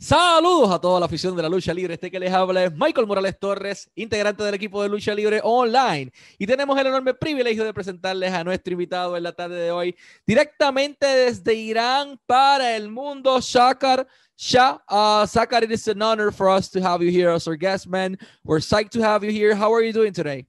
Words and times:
Saludos 0.00 0.70
a 0.70 0.80
toda 0.80 1.00
la 1.00 1.06
afición 1.06 1.34
de 1.34 1.42
la 1.42 1.48
lucha 1.48 1.74
libre. 1.74 1.94
Este 1.94 2.08
que 2.08 2.20
les 2.20 2.32
habla 2.32 2.62
es 2.62 2.72
Michael 2.72 3.08
Morales 3.08 3.36
Torres, 3.36 3.90
integrante 3.96 4.44
del 4.44 4.54
equipo 4.54 4.80
de 4.80 4.88
lucha 4.88 5.12
libre 5.12 5.40
online. 5.42 6.12
Y 6.38 6.46
tenemos 6.46 6.78
el 6.78 6.86
enorme 6.86 7.14
privilegio 7.14 7.64
de 7.64 7.74
presentarles 7.74 8.32
a 8.32 8.44
nuestro 8.44 8.72
invitado 8.72 9.16
en 9.16 9.24
la 9.24 9.32
tarde 9.32 9.56
de 9.56 9.72
hoy, 9.72 9.96
directamente 10.24 11.04
desde 11.04 11.52
Irán 11.54 12.16
para 12.26 12.76
el 12.76 12.88
mundo, 12.88 13.40
Shakar 13.40 14.06
Shah. 14.36 14.80
Uh, 14.88 15.26
Shakar, 15.26 15.64
it 15.64 15.72
is 15.72 15.88
an 15.88 16.00
honor 16.00 16.30
for 16.30 16.48
us 16.48 16.70
to 16.70 16.80
have 16.80 17.02
you 17.02 17.10
here 17.10 17.30
as 17.30 17.48
our 17.48 17.56
guest, 17.56 17.88
man. 17.88 18.16
We're 18.44 18.60
psyched 18.60 18.90
to 18.90 19.02
have 19.02 19.24
you 19.24 19.32
here. 19.32 19.56
How 19.56 19.74
are 19.74 19.82
you 19.82 19.92
doing 19.92 20.12
today? 20.12 20.46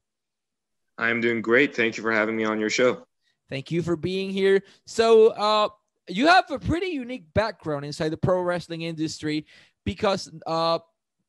I'm 1.00 1.22
doing 1.22 1.42
great. 1.42 1.76
Thank 1.76 1.98
you 1.98 2.04
for 2.04 2.12
having 2.12 2.36
me 2.36 2.44
on 2.46 2.60
your 2.60 2.70
show. 2.70 3.08
Thank 3.50 3.72
you 3.72 3.82
for 3.82 3.96
being 3.96 4.30
here. 4.30 4.62
So, 4.86 5.30
uh, 5.30 5.70
you 6.10 6.28
have 6.28 6.50
a 6.52 6.60
pretty 6.60 6.88
unique 6.88 7.26
background 7.34 7.86
inside 7.86 8.10
the 8.10 8.18
pro 8.18 8.42
wrestling 8.42 8.82
industry 8.82 9.46
because 9.86 10.32
uh, 10.46 10.80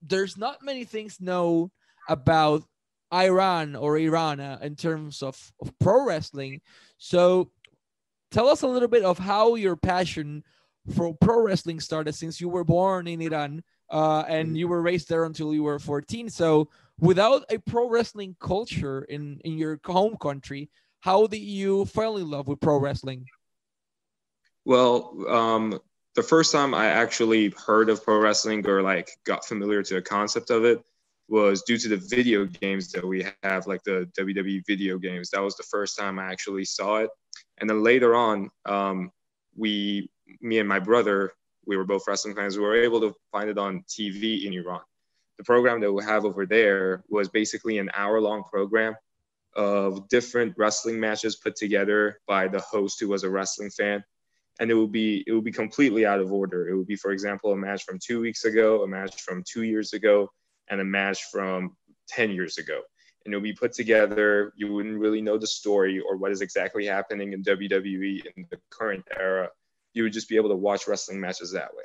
there's 0.02 0.36
not 0.36 0.64
many 0.64 0.84
things 0.84 1.20
known 1.20 1.70
about 2.08 2.64
Iran 3.12 3.76
or 3.76 3.98
Iran 3.98 4.40
uh, 4.40 4.58
in 4.62 4.76
terms 4.76 5.22
of, 5.22 5.52
of 5.60 5.76
pro 5.78 6.06
wrestling. 6.06 6.60
So 6.98 7.50
tell 8.30 8.48
us 8.48 8.62
a 8.62 8.68
little 8.68 8.88
bit 8.88 9.04
of 9.04 9.18
how 9.18 9.54
your 9.54 9.76
passion 9.76 10.44
for 10.94 11.14
pro 11.20 11.42
wrestling 11.42 11.80
started 11.80 12.14
since 12.14 12.40
you 12.40 12.48
were 12.48 12.64
born 12.64 13.06
in 13.06 13.20
Iran 13.20 13.62
uh, 13.90 14.24
and 14.28 14.56
you 14.56 14.68
were 14.68 14.82
raised 14.82 15.08
there 15.08 15.24
until 15.24 15.52
you 15.52 15.62
were 15.62 15.78
14. 15.78 16.30
So 16.30 16.68
without 16.98 17.44
a 17.50 17.58
pro 17.58 17.88
wrestling 17.88 18.36
culture 18.40 19.02
in, 19.02 19.40
in 19.44 19.58
your 19.58 19.80
home 19.84 20.16
country, 20.16 20.70
how 21.00 21.26
did 21.26 21.40
you 21.40 21.84
fall 21.86 22.16
in 22.18 22.30
love 22.30 22.46
with 22.46 22.60
pro 22.60 22.78
wrestling? 22.78 23.26
Well, 24.64 25.14
um, 25.28 25.80
the 26.14 26.22
first 26.22 26.52
time 26.52 26.74
I 26.74 26.86
actually 26.86 27.50
heard 27.50 27.88
of 27.88 28.04
pro 28.04 28.18
wrestling 28.18 28.66
or 28.66 28.82
like 28.82 29.10
got 29.24 29.44
familiar 29.44 29.82
to 29.82 29.94
the 29.94 30.02
concept 30.02 30.50
of 30.50 30.64
it 30.64 30.82
was 31.28 31.62
due 31.62 31.78
to 31.78 31.88
the 31.88 31.96
video 31.96 32.44
games 32.44 32.90
that 32.92 33.06
we 33.06 33.24
have, 33.42 33.66
like 33.66 33.82
the 33.84 34.10
WWE 34.18 34.62
video 34.66 34.98
games. 34.98 35.30
That 35.30 35.42
was 35.42 35.56
the 35.56 35.62
first 35.62 35.96
time 35.96 36.18
I 36.18 36.30
actually 36.30 36.64
saw 36.64 36.96
it. 36.96 37.10
And 37.58 37.70
then 37.70 37.82
later 37.82 38.16
on, 38.16 38.50
um, 38.66 39.12
we, 39.56 40.10
me 40.40 40.58
and 40.58 40.68
my 40.68 40.80
brother, 40.80 41.32
we 41.66 41.76
were 41.76 41.84
both 41.84 42.08
wrestling 42.08 42.34
fans. 42.34 42.58
We 42.58 42.64
were 42.64 42.74
able 42.74 43.00
to 43.00 43.14
find 43.30 43.48
it 43.48 43.58
on 43.58 43.84
TV 43.88 44.44
in 44.44 44.52
Iran. 44.54 44.80
The 45.38 45.44
program 45.44 45.80
that 45.80 45.92
we 45.92 46.04
have 46.04 46.24
over 46.24 46.46
there 46.46 47.04
was 47.08 47.28
basically 47.28 47.78
an 47.78 47.90
hour 47.94 48.20
long 48.20 48.42
program 48.42 48.96
of 49.54 50.08
different 50.08 50.54
wrestling 50.56 50.98
matches 50.98 51.36
put 51.36 51.56
together 51.56 52.20
by 52.26 52.48
the 52.48 52.60
host 52.60 52.98
who 53.00 53.08
was 53.08 53.24
a 53.24 53.30
wrestling 53.30 53.70
fan 53.70 54.04
and 54.58 54.70
it 54.70 54.74
will 54.74 54.88
be 54.88 55.24
it 55.26 55.32
will 55.32 55.42
be 55.42 55.52
completely 55.52 56.04
out 56.04 56.20
of 56.20 56.32
order. 56.32 56.68
It 56.68 56.76
would 56.76 56.86
be, 56.86 56.96
for 56.96 57.12
example, 57.12 57.52
a 57.52 57.56
match 57.56 57.84
from 57.84 57.98
two 57.98 58.20
weeks 58.20 58.44
ago, 58.44 58.82
a 58.82 58.88
match 58.88 59.20
from 59.22 59.42
two 59.46 59.62
years 59.62 59.92
ago, 59.92 60.30
and 60.68 60.80
a 60.80 60.84
match 60.84 61.24
from 61.30 61.76
ten 62.08 62.30
years 62.30 62.58
ago. 62.58 62.80
And 63.24 63.34
it'll 63.34 63.42
be 63.42 63.52
put 63.52 63.72
together. 63.72 64.52
You 64.56 64.72
wouldn't 64.72 64.98
really 64.98 65.20
know 65.20 65.38
the 65.38 65.46
story 65.46 66.00
or 66.00 66.16
what 66.16 66.32
is 66.32 66.40
exactly 66.40 66.86
happening 66.86 67.32
in 67.32 67.42
WWE 67.42 68.22
in 68.36 68.46
the 68.50 68.58
current 68.70 69.04
era. 69.18 69.48
You 69.92 70.04
would 70.04 70.12
just 70.12 70.28
be 70.28 70.36
able 70.36 70.48
to 70.50 70.56
watch 70.56 70.88
wrestling 70.88 71.20
matches 71.20 71.52
that 71.52 71.74
way. 71.74 71.84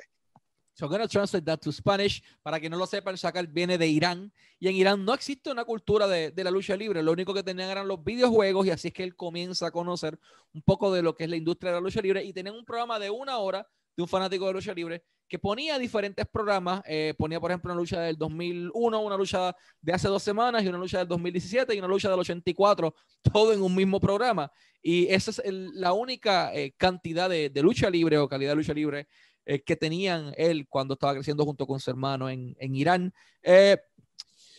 So 0.76 0.84
I'm 0.84 0.90
going 0.90 1.00
to 1.00 1.08
translate 1.08 1.46
that 1.46 1.58
to 1.60 1.72
Spanish. 1.72 2.22
Para 2.42 2.60
que 2.60 2.68
no 2.68 2.76
lo 2.76 2.86
sepan, 2.86 3.14
Shakar 3.14 3.46
viene 3.46 3.78
de 3.78 3.86
Irán. 3.86 4.30
Y 4.60 4.68
en 4.68 4.76
Irán 4.76 5.06
no 5.06 5.14
existe 5.14 5.50
una 5.50 5.64
cultura 5.64 6.06
de, 6.06 6.32
de, 6.32 6.44
la 6.44 6.50
lucha 6.50 6.76
libre. 6.76 7.02
Lo 7.02 7.12
único 7.12 7.32
que 7.32 7.42
tenían 7.42 7.70
eran 7.70 7.88
los 7.88 8.04
videojuegos. 8.04 8.66
Y 8.66 8.70
así 8.70 8.88
es 8.88 8.94
que 8.94 9.02
él 9.02 9.16
comienza 9.16 9.68
a 9.68 9.70
conocer 9.70 10.18
un 10.52 10.60
poco 10.60 10.92
de 10.92 11.00
lo 11.00 11.14
que 11.14 11.24
es 11.24 11.30
la 11.30 11.36
industria 11.36 11.70
de 11.70 11.76
la 11.78 11.80
lucha 11.80 12.02
libre. 12.02 12.22
Y 12.22 12.34
tenían 12.34 12.56
un 12.56 12.64
programa 12.66 12.98
de 12.98 13.08
una 13.08 13.38
hora 13.38 13.66
de 13.96 14.02
un 14.02 14.08
fanático 14.08 14.46
de 14.46 14.52
lucha 14.52 14.74
libre 14.74 15.02
que 15.26 15.38
ponía 15.38 15.78
diferentes 15.78 16.26
programas. 16.26 16.82
Eh, 16.86 17.14
ponía, 17.16 17.40
por 17.40 17.50
ejemplo, 17.50 17.72
una 17.72 17.80
lucha 17.80 18.00
del 18.00 18.18
2001, 18.18 19.00
una 19.00 19.16
lucha 19.16 19.56
de 19.80 19.92
hace 19.94 20.08
dos 20.08 20.22
semanas 20.22 20.62
y 20.62 20.68
una 20.68 20.76
lucha 20.76 20.98
del 20.98 21.08
2017 21.08 21.74
y 21.74 21.78
una 21.78 21.88
lucha 21.88 22.10
del 22.10 22.20
84. 22.20 22.94
Todo 23.32 23.54
en 23.54 23.62
un 23.62 23.74
mismo 23.74 23.98
programa. 23.98 24.52
Y 24.82 25.06
esa 25.06 25.30
es 25.30 25.38
el, 25.40 25.70
la 25.80 25.94
única 25.94 26.54
eh, 26.54 26.74
cantidad 26.76 27.30
de, 27.30 27.48
de 27.48 27.62
lucha 27.62 27.88
libre 27.88 28.18
o 28.18 28.28
calidad 28.28 28.52
de 28.52 28.56
lucha 28.56 28.74
libre 28.74 29.08
eh, 29.46 29.62
que 29.62 29.76
tenían 29.76 30.34
él 30.36 30.66
cuando 30.68 30.94
estaba 30.94 31.14
creciendo 31.14 31.44
junto 31.44 31.66
con 31.66 31.80
su 31.80 31.90
hermano 31.90 32.28
en, 32.28 32.56
en 32.58 32.74
Irán. 32.74 33.14
Eh, 33.42 33.76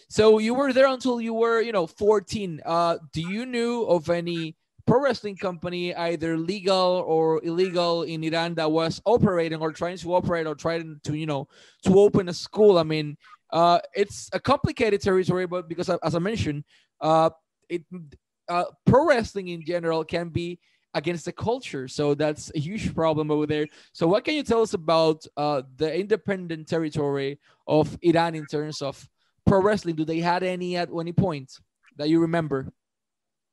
so 0.09 0.39
you 0.39 0.55
were 0.55 0.73
there 0.73 0.87
until 0.87 1.19
you 1.19 1.33
were, 1.33 1.61
you 1.61 1.73
know, 1.73 1.85
14. 1.85 2.61
Uh, 2.65 2.97
do 3.11 3.21
you 3.21 3.45
knew 3.45 3.83
of 3.83 4.09
any 4.09 4.55
pro 4.85 5.01
wrestling 5.01 5.35
company, 5.35 5.93
either 5.93 6.37
legal 6.37 7.03
or 7.05 7.43
illegal 7.43 8.03
in 8.03 8.23
Iran, 8.23 8.55
that 8.55 8.71
was 8.71 9.01
operating 9.05 9.59
or 9.59 9.73
trying 9.73 9.97
to 9.97 10.15
operate 10.15 10.47
or 10.47 10.55
trying 10.55 10.99
to, 11.03 11.13
you 11.13 11.25
know, 11.25 11.49
to 11.83 11.99
open 11.99 12.29
a 12.29 12.33
school? 12.33 12.77
I 12.77 12.83
mean, 12.83 13.17
uh, 13.51 13.79
it's 13.93 14.29
a 14.31 14.39
complicated 14.39 15.01
territory, 15.01 15.45
but 15.45 15.67
because 15.67 15.89
as 15.89 16.15
I 16.15 16.19
mentioned, 16.19 16.63
uh, 17.01 17.29
it 17.67 17.83
uh, 18.47 18.65
pro 18.85 19.05
wrestling 19.05 19.49
in 19.49 19.63
general 19.65 20.05
can 20.05 20.29
be 20.29 20.59
against 20.97 21.25
the 21.25 21.31
culture. 21.31 21.87
So 21.87 22.15
that's 22.15 22.51
a 22.55 22.59
huge 22.59 22.93
problem 22.95 23.29
over 23.29 23.45
there. 23.45 23.67
So 23.93 24.07
what 24.07 24.25
can 24.25 24.33
you 24.33 24.43
tell 24.43 24.63
us 24.63 24.73
about 24.73 25.25
uh, 25.37 25.61
the 25.77 25.93
independent 25.93 26.67
territory 26.67 27.39
of 27.67 27.97
Iran 28.01 28.33
in 28.33 28.47
terms 28.47 28.81
of 28.81 29.07
pro 29.45 29.61
wrestling? 29.61 29.95
Do 29.95 30.05
they 30.05 30.19
had 30.19 30.41
any 30.41 30.75
at 30.75 30.89
any 30.89 31.13
point 31.13 31.51
that 31.97 32.09
you 32.09 32.19
remember? 32.19 32.73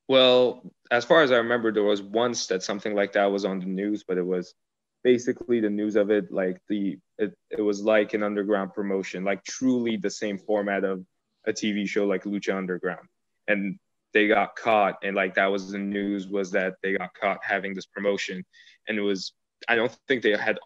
Well, 0.08 0.62
as 0.90 1.04
far 1.04 1.22
as 1.22 1.32
I 1.32 1.36
remember, 1.36 1.70
there 1.70 1.82
was 1.82 2.02
once 2.02 2.46
that 2.48 2.62
something 2.62 2.94
like 2.94 3.12
that 3.12 3.30
was 3.30 3.44
on 3.44 3.60
the 3.60 3.66
news, 3.66 4.04
but 4.06 4.18
it 4.18 4.26
was 4.26 4.54
basically 5.02 5.60
the 5.60 5.70
news 5.70 5.96
of 5.96 6.10
it 6.10 6.32
like 6.32 6.58
the 6.68 6.98
it, 7.18 7.34
it 7.50 7.60
was 7.60 7.82
like 7.82 8.14
an 8.14 8.22
underground 8.22 8.72
promotion, 8.72 9.22
like 9.22 9.44
truly 9.44 9.96
the 9.96 10.10
same 10.10 10.38
format 10.38 10.82
of 10.82 11.04
a 11.46 11.52
TV 11.52 11.86
show 11.86 12.06
like 12.06 12.24
Lucha 12.24 12.56
Underground. 12.56 13.06
And 13.48 13.78
they 14.14 14.28
got 14.28 14.56
caught 14.56 14.96
and 15.02 15.14
like 15.14 15.34
that 15.34 15.50
was 15.50 15.70
the 15.70 15.78
news 15.78 16.28
was 16.28 16.50
that 16.52 16.76
they 16.82 16.96
got 16.96 17.12
caught 17.14 17.40
having 17.42 17.74
this 17.74 17.86
promotion. 17.86 18.44
And 18.88 18.96
it 18.98 19.02
was 19.02 19.32
i 19.68 19.74
don't 19.74 19.96
think 20.08 20.22
they 20.22 20.36
had 20.36 20.58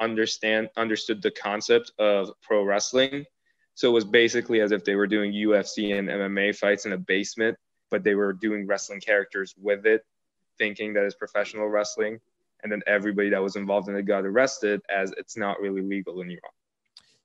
understand 0.00 0.68
understood 0.76 1.22
the 1.22 1.30
concept 1.30 1.92
of 1.98 2.30
pro 2.42 2.64
wrestling. 2.64 3.24
So 3.74 3.90
it 3.90 3.92
was 3.92 4.04
basically 4.04 4.60
as 4.60 4.72
if 4.72 4.84
they 4.84 4.94
were 4.94 5.06
doing 5.06 5.32
ufc 5.32 5.98
and 5.98 6.08
mma 6.08 6.56
fights 6.56 6.86
in 6.86 6.92
a 6.92 6.98
basement 6.98 7.56
but 7.90 8.02
they 8.02 8.14
were 8.14 8.32
doing 8.32 8.66
wrestling 8.66 9.00
characters 9.00 9.54
with 9.60 9.86
it 9.86 10.04
thinking 10.58 10.92
that 10.94 11.04
it's 11.04 11.14
professional 11.14 11.68
wrestling 11.68 12.18
and 12.62 12.72
then 12.72 12.82
everybody 12.86 13.30
that 13.30 13.42
was 13.42 13.56
involved 13.56 13.88
in 13.88 13.96
it 13.96 14.02
got 14.02 14.24
arrested 14.24 14.80
as 14.88 15.12
it's 15.16 15.36
not 15.36 15.60
really 15.60 15.82
legal 15.82 16.20
in 16.22 16.30
iran 16.30 16.63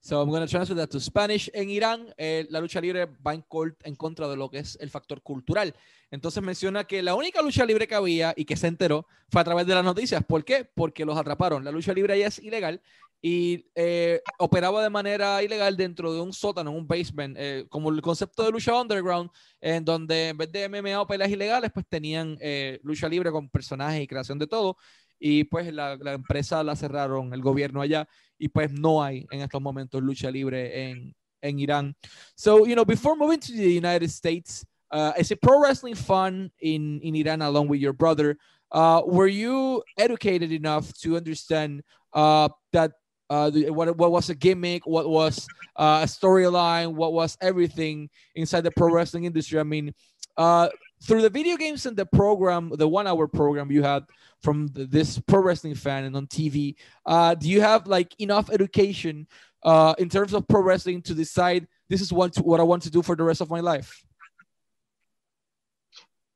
So 0.01 0.21
I'm 0.21 0.29
going 0.29 0.41
to 0.41 0.47
translate 0.47 0.77
that 0.77 0.89
to 0.89 0.99
Spanish. 0.99 1.51
En 1.53 1.69
Irán, 1.69 2.13
eh, 2.17 2.47
la 2.49 2.61
lucha 2.61 2.79
libre 2.79 3.05
va 3.05 3.33
en, 3.33 3.43
en, 3.83 3.95
contra 3.95 4.27
de 4.29 4.37
lo 4.37 4.49
que 4.49 4.59
es 4.59 4.77
el 4.79 4.89
factor 4.89 5.21
cultural. 5.21 5.75
Entonces 6.09 6.41
menciona 6.41 6.85
que 6.85 7.01
la 7.03 7.15
única 7.15 7.41
lucha 7.41 7.65
libre 7.65 7.87
que 7.87 7.95
había 7.95 8.33
y 8.35 8.45
que 8.45 8.55
se 8.55 8.67
enteró 8.67 9.05
fue 9.29 9.41
a 9.41 9.43
través 9.43 9.67
de 9.67 9.75
las 9.75 9.83
noticias. 9.83 10.23
¿Por 10.23 10.45
qué? 10.45 10.63
Porque 10.63 11.03
los 11.03 11.17
atraparon. 11.17 11.65
La 11.65 11.71
lucha 11.71 11.93
libre 11.93 12.17
ya 12.17 12.27
es 12.27 12.39
ilegal 12.39 12.81
y 13.21 13.65
eh, 13.75 14.21
operaba 14.37 14.81
de 14.81 14.89
manera 14.89 15.43
ilegal 15.43 15.75
dentro 15.75 16.13
de 16.13 16.21
un 16.21 16.31
sótano, 16.31 16.71
un 16.71 16.87
basement, 16.87 17.35
eh, 17.37 17.65
como 17.69 17.89
el 17.89 18.01
concepto 18.01 18.43
de 18.43 18.51
lucha 18.51 18.79
underground, 18.79 19.29
en 19.59 19.83
donde 19.83 20.29
en 20.29 20.37
vez 20.37 20.51
de 20.51 20.69
MMA 20.69 21.01
o 21.01 21.07
peleas 21.07 21.29
ilegales, 21.29 21.71
pues 21.73 21.85
tenían 21.87 22.37
eh, 22.39 22.79
lucha 22.83 23.09
libre 23.09 23.31
con 23.31 23.49
personajes 23.49 24.01
y 24.01 24.07
creación 24.07 24.39
de 24.39 24.47
todo. 24.47 24.77
Y 25.19 25.43
pues 25.43 25.73
la, 25.73 25.97
la 25.97 26.13
empresa 26.13 26.63
la 26.63 26.75
cerraron, 26.75 27.33
el 27.33 27.41
gobierno 27.41 27.81
allá 27.81 28.07
y 28.37 28.47
pues 28.47 28.71
no 28.71 29.03
hay 29.03 29.27
en 29.31 29.41
estos 29.41 29.61
momentos 29.61 30.01
lucha 30.01 30.31
libre 30.31 30.89
en, 30.89 31.13
en 31.41 31.59
Irán. 31.59 31.95
So, 32.35 32.65
you 32.65 32.73
know, 32.73 32.85
before 32.85 33.15
moving 33.15 33.39
to 33.39 33.51
the 33.51 33.73
United 33.73 34.09
States, 34.09 34.65
uh, 34.91 35.11
as 35.17 35.29
a 35.31 35.35
pro 35.35 35.59
wrestling 35.59 35.95
fan 35.95 36.49
in, 36.61 37.01
in 37.01 37.15
Iran 37.15 37.41
along 37.41 37.67
with 37.67 37.81
your 37.81 37.93
brother, 37.93 38.37
uh, 38.71 39.01
were 39.05 39.27
you 39.27 39.83
educated 39.97 40.51
enough 40.51 40.93
to 41.01 41.17
understand 41.17 41.83
uh, 42.13 42.47
that 42.71 42.93
uh, 43.29 43.51
what, 43.51 43.95
what 43.97 44.11
was 44.11 44.29
a 44.29 44.35
gimmick, 44.35 44.87
what 44.87 45.07
was 45.09 45.47
uh, 45.75 45.99
a 46.03 46.07
storyline, 46.07 46.93
what 46.93 47.13
was 47.13 47.37
everything 47.41 48.09
inside 48.35 48.61
the 48.61 48.71
pro 48.71 48.91
wrestling 48.91 49.25
industry? 49.25 49.59
I 49.59 49.63
mean, 49.63 49.93
uh, 50.37 50.69
through 51.03 51.21
the 51.21 51.29
video 51.29 51.55
games 51.55 51.85
and 51.85 51.95
the 51.95 52.05
program, 52.05 52.71
the 52.75 52.87
one 52.87 53.07
hour 53.07 53.27
program 53.27 53.71
you 53.71 53.83
had 53.83 54.03
from 54.41 54.67
the, 54.67 54.85
this 54.85 55.19
pro 55.19 55.41
wrestling 55.41 55.75
fan 55.75 56.03
and 56.03 56.15
on 56.15 56.27
TV, 56.27 56.75
uh, 57.05 57.35
do 57.35 57.49
you 57.49 57.61
have 57.61 57.87
like 57.87 58.13
enough 58.19 58.49
education 58.49 59.27
uh, 59.63 59.93
in 59.97 60.09
terms 60.09 60.33
of 60.33 60.47
pro 60.47 60.61
wrestling 60.61 61.01
to 61.03 61.13
decide 61.13 61.67
this 61.89 62.01
is 62.01 62.11
what, 62.11 62.35
what 62.37 62.59
I 62.59 62.63
want 62.63 62.83
to 62.83 62.91
do 62.91 63.01
for 63.01 63.15
the 63.15 63.23
rest 63.23 63.41
of 63.41 63.49
my 63.49 63.59
life? 63.59 64.03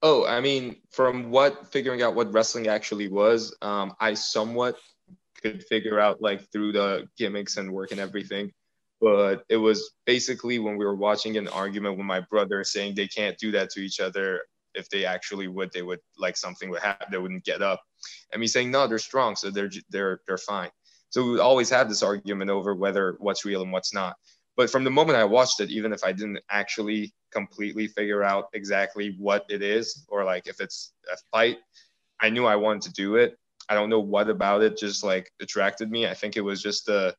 Oh, 0.01 0.25
I 0.25 0.41
mean, 0.41 0.77
from 0.91 1.31
what 1.31 1.71
figuring 1.71 2.01
out 2.01 2.15
what 2.15 2.33
wrestling 2.33 2.67
actually 2.67 3.07
was, 3.07 3.55
um, 3.61 3.93
I 3.99 4.15
somewhat 4.15 4.77
could 5.41 5.63
figure 5.65 5.99
out 5.99 6.21
like 6.21 6.51
through 6.51 6.73
the 6.73 7.07
gimmicks 7.17 7.57
and 7.57 7.71
work 7.71 7.91
and 7.91 7.99
everything. 7.99 8.51
But 8.99 9.43
it 9.49 9.57
was 9.57 9.91
basically 10.05 10.59
when 10.59 10.77
we 10.77 10.85
were 10.85 10.95
watching 10.95 11.37
an 11.37 11.47
argument 11.49 11.97
with 11.97 12.05
my 12.05 12.21
brother 12.21 12.63
saying 12.63 12.95
they 12.95 13.07
can't 13.07 13.37
do 13.37 13.51
that 13.51 13.69
to 13.71 13.81
each 13.81 13.99
other 13.99 14.41
if 14.73 14.89
they 14.89 15.05
actually 15.05 15.47
would, 15.47 15.71
they 15.71 15.81
would 15.81 15.99
like 16.17 16.37
something 16.37 16.69
would 16.69 16.81
happen. 16.81 17.07
They 17.11 17.17
wouldn't 17.17 17.45
get 17.45 17.61
up. 17.61 17.81
And 18.31 18.39
me 18.39 18.47
saying, 18.47 18.71
no, 18.71 18.87
they're 18.87 18.99
strong, 18.99 19.35
so 19.35 19.49
they're 19.49 19.71
they're 19.89 20.21
they're 20.27 20.37
fine. 20.37 20.69
So 21.09 21.23
we 21.23 21.39
always 21.39 21.69
have 21.69 21.89
this 21.89 22.01
argument 22.01 22.49
over 22.49 22.73
whether 22.73 23.15
what's 23.19 23.45
real 23.45 23.61
and 23.61 23.71
what's 23.71 23.93
not. 23.93 24.15
But 24.55 24.69
from 24.69 24.83
the 24.83 24.91
moment 24.91 25.17
I 25.17 25.23
watched 25.25 25.59
it, 25.59 25.69
even 25.69 25.93
if 25.93 26.03
I 26.03 26.11
didn't 26.11 26.39
actually 26.49 27.13
completely 27.31 27.87
figure 27.87 28.23
out 28.23 28.45
exactly 28.53 29.15
what 29.19 29.45
it 29.49 29.61
is 29.61 30.05
or 30.07 30.23
like 30.23 30.47
if 30.47 30.59
it's 30.59 30.93
a 31.11 31.17
fight, 31.31 31.57
I 32.19 32.29
knew 32.29 32.45
I 32.45 32.55
wanted 32.55 32.83
to 32.83 32.93
do 32.93 33.15
it. 33.15 33.37
I 33.69 33.75
don't 33.75 33.89
know 33.89 33.99
what 33.99 34.29
about 34.29 34.61
it 34.61 34.77
just 34.77 35.03
like 35.03 35.31
attracted 35.41 35.89
me. 35.89 36.07
I 36.07 36.13
think 36.13 36.37
it 36.37 36.41
was 36.41 36.61
just 36.61 36.85
the 36.85 37.15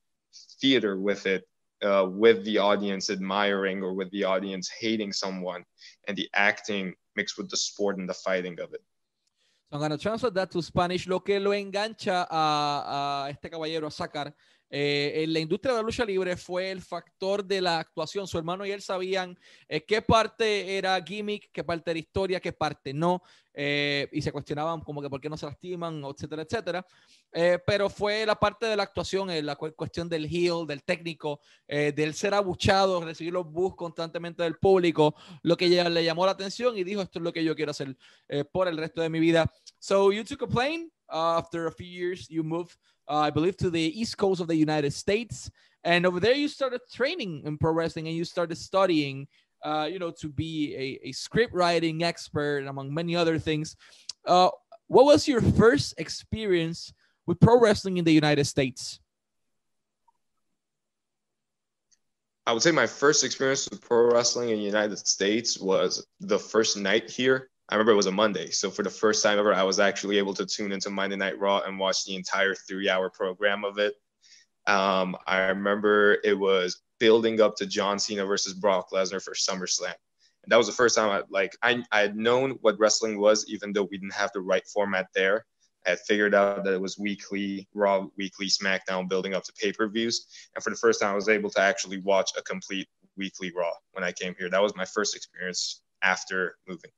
theater 0.60 0.98
with 0.98 1.26
it, 1.26 1.44
uh, 1.82 2.06
with 2.08 2.44
the 2.44 2.58
audience 2.58 3.10
admiring 3.10 3.82
or 3.82 3.94
with 3.94 4.10
the 4.10 4.24
audience 4.24 4.68
hating 4.68 5.12
someone, 5.12 5.64
and 6.06 6.16
the 6.16 6.28
acting 6.34 6.94
mixed 7.16 7.38
with 7.38 7.50
the 7.50 7.56
sport 7.56 7.99
and 7.99 8.08
the 8.08 8.14
fighting 8.14 8.58
of 8.61 8.72
it. 8.75 8.82
So 9.70 9.76
I'm 9.76 9.78
going 9.78 9.90
to 9.90 9.99
translate 9.99 10.34
that 10.34 10.50
to 10.52 10.62
Spanish. 10.62 11.06
Lo 11.06 11.20
que 11.20 11.40
lo 11.40 11.52
engancha 11.52 12.26
a, 12.31 13.26
a 13.26 13.31
este 13.31 13.50
caballero 13.50 13.87
a 13.87 13.90
sacar 13.90 14.34
Eh, 14.76 15.22
en 15.22 15.32
la 15.32 15.38
industria 15.38 15.72
de 15.72 15.78
la 15.78 15.84
lucha 15.84 16.04
libre 16.04 16.36
fue 16.36 16.72
el 16.72 16.82
factor 16.82 17.44
de 17.44 17.60
la 17.60 17.78
actuación. 17.78 18.26
Su 18.26 18.38
hermano 18.38 18.66
y 18.66 18.72
él 18.72 18.82
sabían 18.82 19.38
eh, 19.68 19.84
qué 19.84 20.02
parte 20.02 20.76
era 20.76 21.00
gimmick, 21.00 21.48
qué 21.52 21.62
parte 21.62 21.92
era 21.92 22.00
historia, 22.00 22.40
qué 22.40 22.52
parte 22.52 22.92
no. 22.92 23.22
Eh, 23.52 24.08
y 24.10 24.20
se 24.20 24.32
cuestionaban 24.32 24.80
como 24.80 25.00
que 25.00 25.08
por 25.08 25.20
qué 25.20 25.30
no 25.30 25.36
se 25.36 25.46
lastiman, 25.46 26.02
etcétera, 26.04 26.42
etcétera. 26.42 26.86
pero 27.64 27.88
fue 27.88 28.26
la 28.26 28.34
parte 28.34 28.66
de 28.66 28.74
la 28.74 28.82
actuación, 28.82 29.28
la 29.46 29.54
cuestión 29.54 30.08
del 30.08 30.24
heel, 30.24 30.66
del 30.66 30.82
técnico, 30.82 31.38
del 31.68 32.14
ser 32.14 32.34
abuchado, 32.34 33.00
recibir 33.04 33.32
los 33.32 33.46
bus 33.46 33.76
constantemente 33.76 34.42
del 34.42 34.56
público, 34.56 35.14
lo 35.42 35.56
que 35.56 35.68
le 35.68 36.04
llamó 36.04 36.26
la 36.26 36.32
atención 36.32 36.76
y 36.76 36.82
dijo, 36.82 37.00
esto 37.00 37.20
es 37.20 37.22
lo 37.22 37.32
que 37.32 37.44
yo 37.44 37.54
quiero 37.54 37.70
hacer 37.70 37.96
por 38.50 38.66
el 38.66 38.76
resto 38.76 39.02
de 39.02 39.08
mi 39.08 39.20
vida. 39.20 39.48
So 39.78 40.10
you 40.10 40.24
took 40.24 40.42
a 40.42 40.48
plane, 40.48 40.90
uh, 41.08 41.38
after 41.38 41.68
a 41.68 41.72
few 41.72 41.86
years 41.86 42.26
you 42.28 42.42
moved 42.42 42.76
uh, 43.08 43.18
I 43.18 43.30
believe, 43.30 43.56
to 43.58 43.70
the 43.70 44.00
East 44.00 44.16
Coast 44.16 44.40
of 44.40 44.48
the 44.48 44.56
United 44.56 44.92
States. 44.92 45.50
And 45.82 46.06
over 46.06 46.20
there, 46.20 46.34
you 46.34 46.48
started 46.48 46.80
training 46.92 47.42
in 47.44 47.58
pro 47.58 47.72
wrestling 47.72 48.08
and 48.08 48.16
you 48.16 48.24
started 48.24 48.56
studying, 48.56 49.26
uh, 49.62 49.88
you 49.90 49.98
know, 49.98 50.10
to 50.12 50.28
be 50.28 50.74
a, 50.74 51.08
a, 51.08 51.12
script 51.12 51.52
writing 51.52 52.02
expert, 52.02 52.66
among 52.66 52.92
many 52.92 53.14
other 53.14 53.38
things. 53.38 53.76
Uh, 54.26 54.48
what 54.86 55.04
was 55.04 55.28
your 55.28 55.42
first 55.42 55.94
experience 55.98 56.92
with 57.26 57.40
pro 57.40 57.60
wrestling 57.60 57.98
in 57.98 58.04
the 58.04 58.12
United 58.12 58.44
States? 58.44 59.00
I 62.46 62.52
would 62.52 62.62
say 62.62 62.72
my 62.72 62.86
first 62.86 63.24
experience 63.24 63.68
with 63.70 63.80
pro 63.80 64.12
wrestling 64.12 64.50
in 64.50 64.56
the 64.56 64.64
United 64.64 64.98
States 64.98 65.58
was 65.58 66.06
the 66.20 66.38
first 66.38 66.76
night 66.76 67.10
here 67.10 67.48
I 67.69 67.75
remember 67.75 67.93
it 67.93 67.96
was 67.96 68.06
a 68.06 68.12
Monday. 68.12 68.50
So 68.50 68.70
for 68.70 68.82
the 68.82 68.90
first 68.90 69.22
time 69.22 69.38
ever, 69.38 69.55
I 69.55 69.62
was 69.62 69.81
actually 69.81 70.19
able 70.19 70.34
to 70.34 70.44
tune 70.44 70.72
into 70.72 70.90
Monday 70.90 71.16
Night 71.16 71.38
Raw 71.38 71.61
and 71.61 71.78
watch 71.78 72.05
the 72.05 72.14
entire 72.14 72.55
three 72.55 72.88
hour 72.88 73.08
program 73.08 73.64
of 73.64 73.78
it. 73.78 73.94
Um, 74.66 75.16
I 75.26 75.46
remember 75.46 76.19
it 76.25 76.38
was 76.38 76.82
building 77.00 77.40
up 77.40 77.56
to 77.56 77.66
John 77.66 77.99
Cena 77.99 78.25
versus 78.25 78.55
Brock 78.55 78.90
Lesnar 78.93 79.22
for 79.22 79.34
SummerSlam. 79.34 79.94
And 80.43 80.52
that 80.52 80.56
was 80.56 80.66
the 80.66 80.72
first 80.72 80.94
time 80.94 81.11
I 81.11 81.22
like 81.31 81.56
I, 81.62 81.82
I 81.90 82.00
had 82.00 82.16
known 82.16 82.52
what 82.61 82.78
wrestling 82.78 83.19
was, 83.19 83.46
even 83.49 83.72
though 83.72 83.84
we 83.84 83.96
didn't 83.96 84.14
have 84.14 84.31
the 84.34 84.40
right 84.40 84.67
format 84.67 85.06
there. 85.14 85.46
I 85.87 85.90
had 85.90 86.00
figured 86.00 86.34
out 86.34 86.64
that 86.64 86.75
it 86.75 86.81
was 86.81 86.99
weekly 86.99 87.69
Raw, 87.75 88.06
weekly 88.17 88.46
SmackDown, 88.46 89.08
building 89.08 89.34
up 89.34 89.44
to 89.44 89.52
pay-per-views. 89.55 90.26
And 90.55 90.64
for 90.64 90.70
the 90.70 90.76
first 90.76 91.00
time, 91.00 91.12
I 91.12 91.14
was 91.14 91.28
able 91.28 91.50
to 91.50 91.60
actually 91.60 91.99
watch 92.00 92.31
a 92.38 92.43
complete 92.43 92.88
weekly 93.17 93.52
Raw 93.55 93.72
when 93.93 94.05
I 94.05 94.12
came 94.12 94.34
here. 94.38 94.49
That 94.49 94.62
was 94.62 94.75
my 94.76 94.87
first 94.87 95.14
experience 95.14 95.82
after 96.02 96.56
moving. 96.67 96.90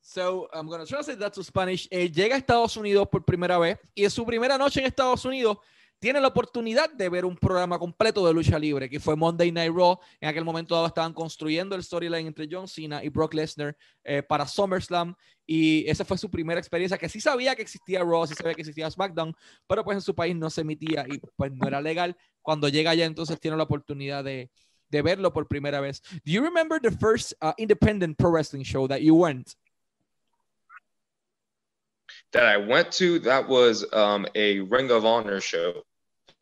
So, 0.00 0.48
I'm 0.52 0.66
going 0.66 0.80
to 0.80 0.86
translate 0.86 1.18
that 1.18 1.32
to 1.34 1.42
Spanish. 1.42 1.86
Eh, 1.90 2.10
llega 2.10 2.34
a 2.34 2.38
Estados 2.38 2.76
Unidos 2.76 3.08
por 3.08 3.24
primera 3.24 3.58
vez 3.58 3.78
y 3.94 4.04
en 4.04 4.10
su 4.10 4.24
primera 4.24 4.56
noche 4.56 4.80
en 4.80 4.86
Estados 4.86 5.24
Unidos 5.24 5.58
tiene 5.98 6.20
la 6.20 6.28
oportunidad 6.28 6.92
de 6.92 7.08
ver 7.08 7.24
un 7.24 7.36
programa 7.36 7.78
completo 7.78 8.24
de 8.26 8.32
lucha 8.32 8.58
libre, 8.58 8.88
que 8.88 9.00
fue 9.00 9.16
Monday 9.16 9.50
Night 9.50 9.72
Raw. 9.74 9.98
En 10.20 10.28
aquel 10.28 10.44
momento 10.44 10.86
estaban 10.86 11.12
construyendo 11.12 11.74
el 11.74 11.82
storyline 11.82 12.28
entre 12.28 12.48
John 12.50 12.68
Cena 12.68 13.02
y 13.02 13.08
Brock 13.08 13.34
Lesnar 13.34 13.76
eh, 14.04 14.22
para 14.22 14.46
SummerSlam. 14.46 15.14
Y 15.44 15.88
esa 15.88 16.04
fue 16.04 16.16
su 16.16 16.30
primera 16.30 16.60
experiencia, 16.60 16.96
que 16.98 17.08
sí 17.08 17.20
sabía 17.20 17.56
que 17.56 17.62
existía 17.62 18.04
Raw, 18.04 18.26
sí 18.26 18.34
sabía 18.34 18.54
que 18.54 18.60
existía 18.60 18.90
SmackDown, 18.90 19.34
pero 19.66 19.82
pues 19.82 19.96
en 19.96 20.02
su 20.02 20.14
país 20.14 20.36
no 20.36 20.50
se 20.50 20.60
emitía 20.60 21.04
y 21.08 21.18
pues 21.36 21.50
no 21.52 21.66
era 21.66 21.80
legal. 21.80 22.16
Cuando 22.42 22.68
llega 22.68 22.92
allá, 22.92 23.04
entonces 23.04 23.40
tiene 23.40 23.56
la 23.56 23.64
oportunidad 23.64 24.22
de, 24.22 24.50
de 24.88 25.02
verlo 25.02 25.32
por 25.32 25.48
primera 25.48 25.80
vez. 25.80 26.00
Do 26.24 26.30
you 26.30 26.42
remember 26.42 26.80
the 26.80 26.92
first 26.92 27.32
uh, 27.42 27.52
independent 27.56 28.16
pro 28.16 28.30
wrestling 28.30 28.62
show 28.62 28.86
that 28.86 29.00
you 29.00 29.16
went? 29.16 29.54
That 32.32 32.44
I 32.44 32.56
went 32.58 32.92
to, 32.92 33.18
that 33.20 33.48
was 33.48 33.84
um, 33.92 34.26
a 34.34 34.60
Ring 34.60 34.90
of 34.90 35.04
Honor 35.04 35.40
show. 35.40 35.82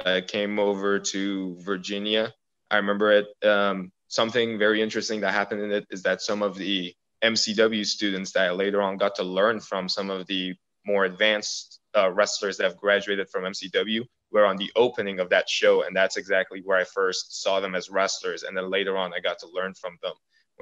I 0.05 0.21
came 0.21 0.59
over 0.59 0.99
to 0.99 1.57
Virginia. 1.61 2.33
I 2.71 2.77
remember 2.77 3.13
it. 3.13 3.47
Um, 3.47 3.93
something 4.09 4.59
very 4.59 4.83
interesting 4.83 5.21
that 5.21 5.33
happened 5.33 5.63
in 5.63 5.73
it 5.73 5.87
is 5.91 6.03
that 6.03 6.21
some 6.21 6.43
of 6.43 6.57
the 6.57 6.95
MCW 7.25 7.85
students 7.87 8.33
that 8.33 8.47
I 8.47 8.51
later 8.51 8.83
on 8.83 8.97
got 8.99 9.15
to 9.17 9.25
learn 9.25 9.61
from, 9.61 9.89
some 9.89 10.11
of 10.11 10.27
the 10.27 10.55
more 10.85 11.05
advanced 11.05 11.81
uh, 11.97 12.11
wrestlers 12.11 12.57
that 12.57 12.65
have 12.65 12.77
graduated 12.77 13.29
from 13.29 13.45
MCW, 13.45 14.03
were 14.33 14.45
on 14.45 14.57
the 14.57 14.71
opening 14.77 15.21
of 15.21 15.31
that 15.31 15.49
show. 15.49 15.83
And 15.83 15.95
that's 15.95 16.17
exactly 16.17 16.61
where 16.65 16.79
I 16.79 16.85
first 16.85 17.43
saw 17.43 17.61
them 17.61 17.75
as 17.75 17.89
wrestlers. 17.89 18.43
And 18.43 18.57
then 18.57 18.71
later 18.71 18.97
on, 18.97 19.15
I 19.15 19.21
got 19.21 19.39
to 19.41 19.49
learn 19.49 19.75
from 19.75 19.97
them 20.03 20.13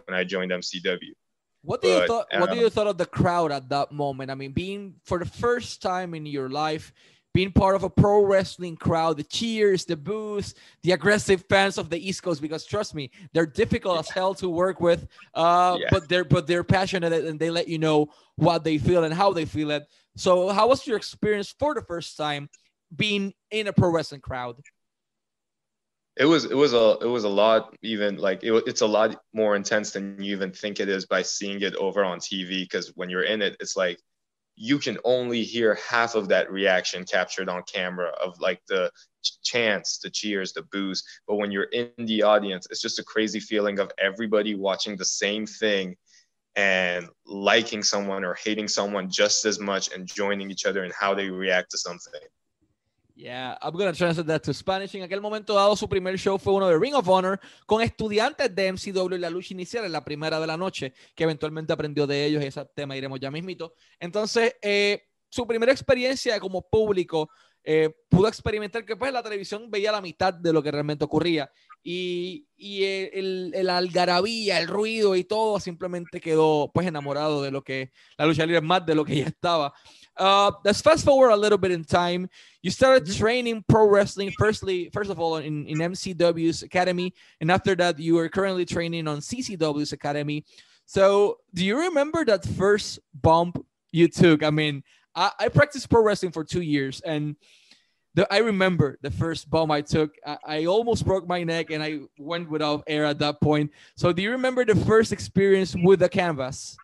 when 0.04 0.16
I 0.16 0.24
joined 0.24 0.52
MCW. 0.52 1.12
What 1.64 1.80
do 1.80 1.88
but, 1.88 2.00
you 2.02 2.06
thought? 2.06 2.26
Um, 2.32 2.40
what 2.40 2.50
do 2.50 2.56
you 2.56 2.68
thought 2.68 2.86
of 2.86 2.98
the 2.98 3.06
crowd 3.06 3.50
at 3.50 3.68
that 3.70 3.90
moment? 3.90 4.30
I 4.30 4.34
mean, 4.34 4.52
being 4.52 4.94
for 5.04 5.18
the 5.18 5.24
first 5.24 5.80
time 5.80 6.14
in 6.14 6.26
your 6.26 6.50
life, 6.50 6.92
being 7.32 7.50
part 7.50 7.74
of 7.74 7.82
a 7.82 7.90
pro 7.90 8.24
wrestling 8.24 8.76
crowd, 8.76 9.16
the 9.16 9.24
cheers, 9.24 9.86
the 9.86 9.96
boos, 9.96 10.54
the 10.82 10.92
aggressive 10.92 11.44
fans 11.48 11.78
of 11.78 11.88
the 11.88 11.96
East 11.96 12.22
Coast. 12.22 12.42
Because 12.42 12.66
trust 12.66 12.94
me, 12.94 13.10
they're 13.32 13.46
difficult 13.46 13.98
as 13.98 14.10
hell 14.10 14.34
to 14.34 14.48
work 14.48 14.80
with. 14.80 15.06
Uh, 15.32 15.78
yeah. 15.80 15.88
but 15.90 16.08
they're 16.08 16.24
but 16.24 16.46
they're 16.46 16.64
passionate 16.64 17.12
and 17.12 17.40
they 17.40 17.50
let 17.50 17.66
you 17.66 17.78
know 17.78 18.08
what 18.36 18.62
they 18.62 18.76
feel 18.76 19.04
and 19.04 19.14
how 19.14 19.32
they 19.32 19.46
feel 19.46 19.70
it. 19.70 19.84
So, 20.16 20.50
how 20.50 20.68
was 20.68 20.86
your 20.86 20.98
experience 20.98 21.54
for 21.58 21.74
the 21.74 21.82
first 21.82 22.16
time 22.16 22.50
being 22.94 23.32
in 23.50 23.68
a 23.68 23.72
pro 23.72 23.88
wrestling 23.88 24.20
crowd? 24.20 24.56
It 26.16 26.24
was 26.24 26.44
it 26.44 26.56
was 26.56 26.72
a 26.72 26.96
it 27.00 27.08
was 27.08 27.24
a 27.24 27.28
lot 27.28 27.74
even 27.82 28.16
like 28.16 28.44
it, 28.44 28.52
it's 28.66 28.82
a 28.82 28.86
lot 28.86 29.20
more 29.32 29.56
intense 29.56 29.90
than 29.90 30.20
you 30.22 30.34
even 30.34 30.52
think 30.52 30.78
it 30.78 30.88
is 30.88 31.06
by 31.06 31.22
seeing 31.22 31.60
it 31.60 31.74
over 31.76 32.04
on 32.04 32.18
TV 32.20 32.62
because 32.62 32.92
when 32.94 33.10
you're 33.10 33.24
in 33.24 33.42
it 33.42 33.56
it's 33.60 33.76
like 33.76 33.98
you 34.56 34.78
can 34.78 34.96
only 35.04 35.42
hear 35.42 35.74
half 35.88 36.14
of 36.14 36.28
that 36.28 36.50
reaction 36.52 37.04
captured 37.04 37.48
on 37.48 37.64
camera 37.64 38.10
of 38.22 38.40
like 38.40 38.60
the 38.68 38.90
chants 39.42 39.98
the 39.98 40.10
cheers 40.10 40.52
the 40.52 40.62
boos. 40.70 41.02
But 41.26 41.36
when 41.36 41.50
you're 41.50 41.64
in 41.64 41.90
the 41.98 42.22
audience 42.22 42.68
it's 42.70 42.80
just 42.82 43.00
a 43.00 43.04
crazy 43.04 43.40
feeling 43.40 43.80
of 43.80 43.90
everybody 43.98 44.54
watching 44.54 44.96
the 44.96 45.04
same 45.04 45.46
thing 45.46 45.96
and 46.54 47.08
liking 47.26 47.82
someone 47.82 48.24
or 48.24 48.34
hating 48.34 48.68
someone 48.68 49.10
just 49.10 49.44
as 49.44 49.58
much 49.58 49.92
and 49.92 50.06
joining 50.06 50.52
each 50.52 50.66
other 50.66 50.84
in 50.84 50.92
how 50.96 51.12
they 51.12 51.28
react 51.28 51.72
to 51.72 51.78
something 51.78 52.20
Yeah, 53.16 53.56
I'm 53.62 53.72
gonna 53.74 53.92
translate 53.92 54.26
that 54.26 54.42
to 54.42 54.52
Spanish. 54.52 54.94
En 54.96 55.02
aquel 55.02 55.20
momento 55.20 55.54
dado, 55.54 55.76
su 55.76 55.88
primer 55.88 56.18
show 56.18 56.36
fue 56.36 56.52
uno 56.52 56.66
de 56.68 56.76
Ring 56.76 56.94
of 56.94 57.08
Honor 57.08 57.38
con 57.64 57.80
estudiantes 57.80 58.52
de 58.52 58.72
MCW 58.72 59.14
y 59.14 59.18
la 59.18 59.30
lucha 59.30 59.54
inicial 59.54 59.84
en 59.84 59.92
la 59.92 60.04
primera 60.04 60.40
de 60.40 60.46
la 60.48 60.56
noche, 60.56 60.92
que 61.14 61.22
eventualmente 61.22 61.72
aprendió 61.72 62.08
de 62.08 62.24
ellos 62.24 62.42
y 62.42 62.46
ese 62.46 62.64
tema 62.74 62.96
iremos 62.96 63.20
ya 63.20 63.30
mismito. 63.30 63.74
Entonces, 64.00 64.56
eh, 64.60 65.04
su 65.28 65.46
primera 65.46 65.70
experiencia 65.70 66.40
como 66.40 66.62
público 66.68 67.30
eh, 67.64 67.90
pudo 68.08 68.28
experimentar 68.28 68.84
que 68.84 68.96
pues 68.96 69.12
la 69.12 69.22
televisión 69.22 69.70
veía 69.70 69.90
la 69.90 70.00
mitad 70.00 70.34
de 70.34 70.52
lo 70.52 70.62
que 70.62 70.70
realmente 70.70 71.04
ocurría 71.04 71.50
y, 71.82 72.46
y 72.56 72.84
el, 72.84 73.52
el, 73.54 73.70
algarabía, 73.70 74.58
el 74.58 74.68
ruido 74.68 75.16
y 75.16 75.24
todo 75.24 75.60
simplemente 75.60 76.20
quedó 76.20 76.70
pues 76.72 76.86
enamorado 76.86 77.42
de 77.42 77.50
lo 77.50 77.62
que 77.62 77.90
la 78.16 78.26
lucha 78.26 78.46
libre 78.46 78.60
más 78.62 78.84
de 78.84 78.94
lo 78.94 79.04
que 79.04 79.16
ya 79.16 79.26
estaba. 79.26 79.72
Uh, 80.16 80.52
let's 80.64 80.80
fast 80.80 81.04
forward 81.04 81.32
a 81.32 81.36
little 81.36 81.58
bit 81.58 81.72
in 81.72 81.84
time. 81.84 82.28
You 82.62 82.70
started 82.70 83.12
training 83.16 83.64
pro 83.68 83.88
wrestling 83.88 84.32
firstly, 84.38 84.88
first 84.92 85.10
of 85.10 85.18
all, 85.18 85.38
in, 85.38 85.66
in 85.66 85.78
MCW's 85.78 86.62
academy, 86.62 87.12
and 87.40 87.50
after 87.50 87.74
that, 87.76 87.98
you 87.98 88.16
are 88.18 88.28
currently 88.28 88.64
training 88.64 89.08
on 89.08 89.18
CCW's 89.18 89.92
academy. 89.92 90.44
So, 90.86 91.38
do 91.52 91.64
you 91.64 91.78
remember 91.78 92.24
that 92.26 92.46
first 92.46 93.00
bump 93.12 93.58
you 93.90 94.06
took? 94.06 94.44
I 94.44 94.50
mean, 94.50 94.84
I, 95.14 95.30
I 95.38 95.48
practiced 95.48 95.88
pro 95.90 96.02
wrestling 96.02 96.32
for 96.32 96.44
two 96.44 96.62
years, 96.62 97.00
and 97.00 97.36
the, 98.14 98.32
I 98.32 98.38
remember 98.38 98.98
the 99.02 99.10
first 99.10 99.50
bump 99.50 99.72
I 99.72 99.80
took. 99.80 100.14
I, 100.26 100.38
I, 100.46 100.64
almost 100.66 101.04
broke 101.04 101.26
my 101.26 101.42
neck, 101.42 101.70
and 101.70 101.82
I 101.82 102.00
went 102.18 102.48
without 102.48 102.84
air 102.86 103.04
at 103.04 103.18
that 103.18 103.40
point. 103.40 103.72
So, 103.96 104.12
do 104.12 104.22
you 104.22 104.30
remember 104.30 104.64
the 104.64 104.76
first 104.76 105.12
experience 105.12 105.74
with 105.76 106.00
the 106.00 106.08
canvas? 106.08 106.76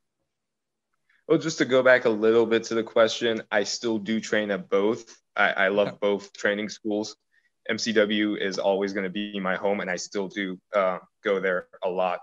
Well, 1.29 1.39
just 1.39 1.59
to 1.59 1.65
go 1.65 1.83
back 1.83 2.07
a 2.07 2.11
little 2.11 2.47
bit 2.47 2.65
to 2.65 2.75
the 2.75 2.83
question, 2.83 3.43
I 3.53 3.63
still 3.63 3.99
do 3.99 4.21
train 4.21 4.51
at 4.51 4.69
both. 4.69 5.17
I, 5.37 5.51
I 5.53 5.69
love 5.69 6.01
both 6.01 6.33
training 6.33 6.69
schools. 6.69 7.17
MCW 7.71 8.41
is 8.41 8.59
always 8.59 8.93
going 8.93 9.05
to 9.05 9.11
be 9.11 9.39
my 9.39 9.55
home, 9.55 9.81
and 9.81 9.89
I 9.89 9.95
still 9.95 10.27
do 10.27 10.59
uh, 10.75 10.99
go 11.23 11.39
there 11.39 11.69
a 11.85 11.89
lot. 11.89 12.21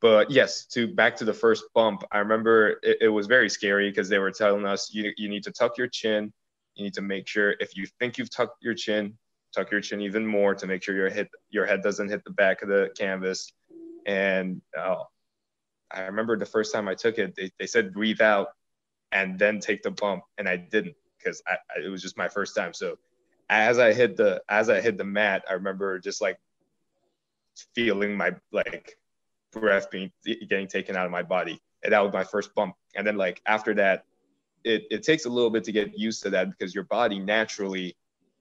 But 0.00 0.30
yes, 0.30 0.64
to 0.66 0.86
back 0.86 1.16
to 1.16 1.24
the 1.24 1.34
first 1.34 1.64
bump, 1.74 2.04
I 2.12 2.18
remember 2.18 2.78
it, 2.82 2.98
it 3.00 3.08
was 3.08 3.26
very 3.26 3.50
scary 3.50 3.90
because 3.90 4.08
they 4.08 4.18
were 4.18 4.30
telling 4.30 4.64
us 4.64 4.92
you, 4.92 5.12
you 5.16 5.28
need 5.28 5.42
to 5.44 5.50
tuck 5.50 5.76
your 5.76 5.88
chin. 5.88 6.32
You 6.74 6.84
need 6.84 6.94
to 6.94 7.02
make 7.02 7.26
sure 7.26 7.54
if 7.58 7.76
you 7.76 7.86
think 7.98 8.18
you've 8.18 8.30
tucked 8.30 8.62
your 8.62 8.74
chin, 8.74 9.18
tuck 9.54 9.70
your 9.72 9.80
chin 9.80 10.00
even 10.00 10.24
more 10.24 10.54
to 10.54 10.66
make 10.66 10.82
sure 10.82 10.94
your 10.94 11.10
hit 11.10 11.28
your 11.50 11.66
head 11.66 11.82
doesn't 11.82 12.08
hit 12.08 12.22
the 12.24 12.30
back 12.30 12.62
of 12.62 12.68
the 12.68 12.90
canvas. 12.96 13.52
And 14.06 14.62
uh, 14.78 15.02
I 15.90 16.02
remember 16.02 16.38
the 16.38 16.46
first 16.46 16.72
time 16.72 16.86
I 16.86 16.94
took 16.94 17.18
it, 17.18 17.34
they, 17.34 17.50
they 17.58 17.66
said 17.66 17.92
breathe 17.92 18.20
out 18.20 18.48
and 19.10 19.38
then 19.38 19.58
take 19.58 19.82
the 19.82 19.90
bump, 19.90 20.22
and 20.36 20.48
I 20.48 20.56
didn't 20.56 20.94
because 21.18 21.42
I, 21.46 21.54
I, 21.54 21.84
it 21.84 21.88
was 21.88 22.02
just 22.02 22.16
my 22.16 22.28
first 22.28 22.54
time. 22.54 22.72
So 22.72 22.98
as 23.50 23.78
I 23.78 23.92
hit 23.92 24.16
the 24.16 24.42
as 24.48 24.68
I 24.68 24.80
hit 24.80 24.96
the 24.98 25.04
mat, 25.04 25.44
I 25.48 25.54
remember 25.54 25.98
just 25.98 26.20
like 26.20 26.38
feeling 27.74 28.16
my 28.16 28.34
like 28.52 28.96
breath 29.58 29.90
being 29.90 30.10
getting 30.24 30.66
taken 30.66 30.96
out 30.96 31.06
of 31.06 31.12
my 31.12 31.22
body, 31.22 31.60
and 31.82 31.92
that 31.92 32.00
was 32.00 32.12
my 32.12 32.24
first 32.24 32.54
bump. 32.54 32.74
And 32.96 33.06
then 33.06 33.16
like 33.16 33.40
after 33.46 33.74
that, 33.74 34.04
it 34.64 34.84
it 34.90 35.02
takes 35.02 35.24
a 35.24 35.30
little 35.30 35.50
bit 35.50 35.64
to 35.64 35.72
get 35.72 35.98
used 35.98 36.22
to 36.22 36.30
that 36.30 36.50
because 36.50 36.74
your 36.74 36.84
body 36.84 37.18
naturally 37.18 37.96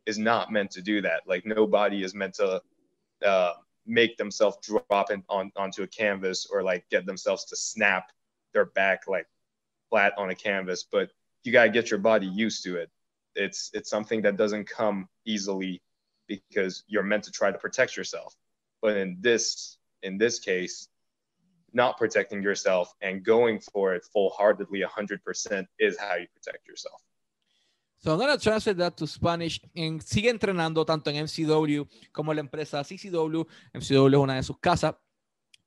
is 0.05 0.17
not 0.17 0.51
meant 0.51 0.71
to 0.71 0.81
do 0.81 1.01
that. 1.01 1.21
Like 1.27 1.45
no 1.45 1.67
body 1.67 2.03
is 2.03 2.15
meant 2.15 2.35
to 2.35 2.61
uh, 3.25 3.53
make 3.85 4.17
themselves 4.17 4.57
drop 4.61 5.11
in, 5.11 5.23
on 5.29 5.51
onto 5.55 5.83
a 5.83 5.87
canvas 5.87 6.47
or 6.51 6.63
like 6.63 6.85
get 6.89 7.05
themselves 7.05 7.45
to 7.45 7.55
snap 7.55 8.11
their 8.53 8.65
back 8.65 9.07
like 9.07 9.27
flat 9.89 10.13
on 10.17 10.29
a 10.29 10.35
canvas. 10.35 10.85
But 10.89 11.11
you 11.43 11.51
gotta 11.51 11.69
get 11.69 11.89
your 11.89 11.99
body 11.99 12.27
used 12.27 12.63
to 12.63 12.77
it. 12.77 12.89
It's 13.35 13.69
it's 13.73 13.89
something 13.89 14.21
that 14.23 14.37
doesn't 14.37 14.69
come 14.69 15.07
easily 15.25 15.81
because 16.27 16.83
you're 16.87 17.03
meant 17.03 17.23
to 17.23 17.31
try 17.31 17.51
to 17.51 17.57
protect 17.57 17.95
yourself. 17.95 18.35
But 18.81 18.97
in 18.97 19.17
this 19.21 19.77
in 20.03 20.17
this 20.17 20.39
case, 20.39 20.87
not 21.73 21.97
protecting 21.97 22.41
yourself 22.41 22.93
and 23.01 23.23
going 23.23 23.59
for 23.59 23.93
it 23.93 24.03
full 24.11 24.31
heartedly 24.37 24.81
100% 24.81 25.67
is 25.79 25.97
how 25.97 26.15
you 26.15 26.27
protect 26.33 26.67
yourself. 26.67 27.01
So 27.99 28.11
I'm 28.11 28.19
going 28.19 28.37
to 28.37 28.41
translate 28.41 28.77
that 28.77 28.95
to 28.97 29.07
Spanish. 29.07 29.59
En, 29.73 29.99
sigue 30.01 30.29
entrenando 30.29 30.85
tanto 30.85 31.09
en 31.09 31.23
MCW 31.23 31.87
como 32.11 32.31
en 32.31 32.37
la 32.37 32.41
empresa 32.41 32.83
CCW. 32.83 33.45
MCW 33.73 34.07
es 34.07 34.19
una 34.19 34.35
de 34.35 34.43
sus 34.43 34.59
casas. 34.59 34.95